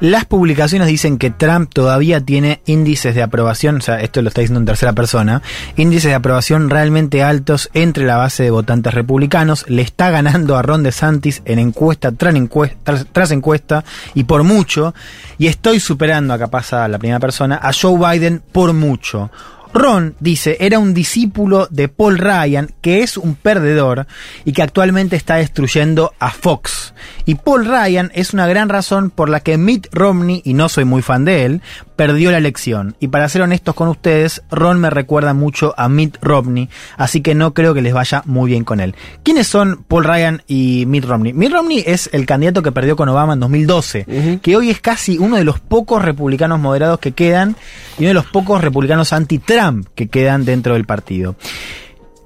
Las 0.00 0.24
publicaciones 0.24 0.88
dicen 0.88 1.18
que 1.18 1.30
Trump 1.30 1.74
todavía 1.74 2.22
tiene 2.22 2.62
índices 2.64 3.14
de 3.14 3.22
aprobación, 3.22 3.76
o 3.76 3.80
sea, 3.82 4.00
esto 4.00 4.22
lo 4.22 4.28
está 4.28 4.40
diciendo 4.40 4.60
en 4.60 4.64
tercera 4.64 4.94
persona, 4.94 5.42
índices 5.76 6.10
de 6.10 6.14
aprobación 6.14 6.70
realmente 6.70 7.22
altos 7.22 7.68
entre 7.74 8.06
la 8.06 8.16
base 8.16 8.44
de 8.44 8.50
votantes 8.50 8.94
republicanos, 8.94 9.68
le 9.68 9.82
está 9.82 10.08
ganando 10.08 10.56
a 10.56 10.62
Ron 10.62 10.84
DeSantis 10.84 11.42
en 11.44 11.58
encuesta 11.58 12.12
tras 12.12 12.34
encuesta, 12.34 13.04
tras 13.12 13.30
encuesta 13.30 13.84
y 14.14 14.24
por 14.24 14.42
mucho, 14.42 14.94
y 15.36 15.48
estoy 15.48 15.80
superando, 15.80 16.32
acá 16.32 16.46
pasa 16.46 16.88
la 16.88 16.98
primera 16.98 17.20
persona, 17.20 17.60
a 17.62 17.70
Joe 17.74 17.98
Biden 17.98 18.42
por 18.52 18.72
mucho. 18.72 19.30
Ron 19.72 20.16
dice, 20.18 20.56
era 20.60 20.78
un 20.78 20.94
discípulo 20.94 21.68
de 21.70 21.88
Paul 21.88 22.18
Ryan, 22.18 22.70
que 22.80 23.02
es 23.02 23.16
un 23.16 23.34
perdedor 23.34 24.06
y 24.44 24.52
que 24.52 24.62
actualmente 24.62 25.16
está 25.16 25.36
destruyendo 25.36 26.12
a 26.18 26.30
Fox. 26.30 26.92
Y 27.24 27.36
Paul 27.36 27.64
Ryan 27.64 28.10
es 28.14 28.32
una 28.32 28.46
gran 28.48 28.68
razón 28.68 29.10
por 29.10 29.28
la 29.28 29.40
que 29.40 29.58
Mitt 29.58 29.86
Romney, 29.92 30.42
y 30.44 30.54
no 30.54 30.68
soy 30.68 30.84
muy 30.84 31.02
fan 31.02 31.24
de 31.24 31.44
él, 31.44 31.62
perdió 32.00 32.30
la 32.30 32.38
elección. 32.38 32.96
Y 32.98 33.08
para 33.08 33.28
ser 33.28 33.42
honestos 33.42 33.74
con 33.74 33.88
ustedes, 33.88 34.42
Ron 34.50 34.80
me 34.80 34.88
recuerda 34.88 35.34
mucho 35.34 35.74
a 35.76 35.90
Mitt 35.90 36.16
Romney, 36.22 36.70
así 36.96 37.20
que 37.20 37.34
no 37.34 37.52
creo 37.52 37.74
que 37.74 37.82
les 37.82 37.92
vaya 37.92 38.22
muy 38.24 38.48
bien 38.48 38.64
con 38.64 38.80
él. 38.80 38.94
¿Quiénes 39.22 39.48
son 39.48 39.84
Paul 39.86 40.04
Ryan 40.04 40.42
y 40.46 40.86
Mitt 40.86 41.04
Romney? 41.04 41.34
Mitt 41.34 41.52
Romney 41.52 41.84
es 41.86 42.08
el 42.14 42.24
candidato 42.24 42.62
que 42.62 42.72
perdió 42.72 42.96
con 42.96 43.10
Obama 43.10 43.34
en 43.34 43.40
2012, 43.40 44.38
que 44.40 44.56
hoy 44.56 44.70
es 44.70 44.80
casi 44.80 45.18
uno 45.18 45.36
de 45.36 45.44
los 45.44 45.60
pocos 45.60 46.02
republicanos 46.02 46.58
moderados 46.58 47.00
que 47.00 47.12
quedan 47.12 47.54
y 47.98 48.04
uno 48.04 48.08
de 48.08 48.14
los 48.14 48.24
pocos 48.24 48.62
republicanos 48.62 49.12
anti-Trump 49.12 49.88
que 49.94 50.08
quedan 50.08 50.46
dentro 50.46 50.72
del 50.72 50.86
partido. 50.86 51.36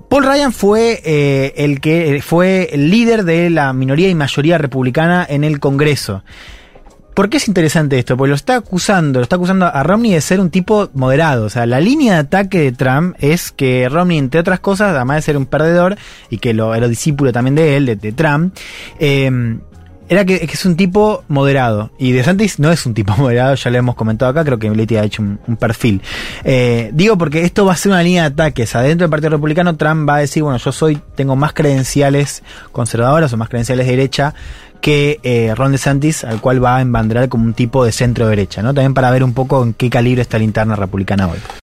Paul 0.08 0.24
Ryan 0.24 0.52
fue 0.52 1.02
eh, 1.04 1.52
el 1.56 1.80
que 1.80 2.22
fue 2.24 2.68
el 2.70 2.90
líder 2.90 3.24
de 3.24 3.50
la 3.50 3.72
minoría 3.72 4.08
y 4.08 4.14
mayoría 4.14 4.56
republicana 4.56 5.26
en 5.28 5.42
el 5.42 5.58
Congreso. 5.58 6.22
¿Por 7.14 7.30
qué 7.30 7.36
es 7.36 7.48
interesante 7.48 7.98
esto? 7.98 8.16
Porque 8.16 8.30
lo 8.30 8.34
está 8.34 8.56
acusando, 8.56 9.20
lo 9.20 9.22
está 9.22 9.36
acusando 9.36 9.66
a 9.66 9.82
Romney 9.84 10.12
de 10.12 10.20
ser 10.20 10.40
un 10.40 10.50
tipo 10.50 10.90
moderado. 10.94 11.46
O 11.46 11.50
sea, 11.50 11.64
la 11.64 11.80
línea 11.80 12.14
de 12.14 12.18
ataque 12.20 12.60
de 12.60 12.72
Trump 12.72 13.14
es 13.20 13.52
que 13.52 13.88
Romney, 13.88 14.18
entre 14.18 14.40
otras 14.40 14.60
cosas, 14.60 14.94
además 14.94 15.16
de 15.16 15.22
ser 15.22 15.36
un 15.36 15.46
perdedor, 15.46 15.96
y 16.28 16.38
que 16.38 16.54
lo 16.54 16.74
era 16.74 16.88
discípulo 16.88 17.32
también 17.32 17.54
de 17.54 17.76
él, 17.76 17.86
de, 17.86 17.96
de 17.96 18.12
Trump, 18.12 18.54
eh, 18.98 19.58
era 20.08 20.24
que, 20.24 20.34
es 20.34 20.66
un 20.66 20.76
tipo 20.76 21.24
moderado. 21.28 21.90
Y 21.98 22.12
DeSantis 22.12 22.58
no 22.58 22.70
es 22.70 22.84
un 22.86 22.94
tipo 22.94 23.14
moderado, 23.18 23.54
ya 23.54 23.70
lo 23.70 23.78
hemos 23.78 23.94
comentado 23.94 24.30
acá, 24.30 24.44
creo 24.44 24.58
que 24.58 24.70
Leti 24.70 24.96
ha 24.96 25.04
hecho 25.04 25.22
un, 25.22 25.38
un 25.46 25.56
perfil. 25.56 26.02
Eh, 26.44 26.90
digo 26.92 27.16
porque 27.16 27.42
esto 27.42 27.64
va 27.64 27.72
a 27.72 27.76
ser 27.76 27.92
una 27.92 28.02
línea 28.02 28.22
de 28.22 28.28
ataques. 28.28 28.74
Adentro 28.74 29.04
del 29.04 29.10
Partido 29.10 29.30
Republicano, 29.30 29.76
Trump 29.76 30.08
va 30.08 30.16
a 30.16 30.18
decir, 30.18 30.42
bueno, 30.42 30.58
yo 30.58 30.72
soy, 30.72 31.00
tengo 31.14 31.36
más 31.36 31.52
credenciales 31.52 32.42
conservadoras 32.72 33.32
o 33.32 33.36
más 33.36 33.48
credenciales 33.48 33.86
de 33.86 33.92
derecha 33.92 34.34
que 34.84 35.18
eh, 35.22 35.54
Ron 35.54 35.72
DeSantis, 35.72 36.24
al 36.24 36.42
cual 36.42 36.62
va 36.62 36.76
a 36.76 36.82
embanderar 36.82 37.30
como 37.30 37.46
un 37.46 37.54
tipo 37.54 37.86
de 37.86 37.90
centro 37.90 38.28
derecha, 38.28 38.60
¿no? 38.60 38.74
También 38.74 38.92
para 38.92 39.10
ver 39.10 39.24
un 39.24 39.32
poco 39.32 39.62
en 39.62 39.72
qué 39.72 39.88
calibre 39.88 40.20
está 40.20 40.36
la 40.36 40.44
interna 40.44 40.76
republicana 40.76 41.26
hoy. 41.26 41.38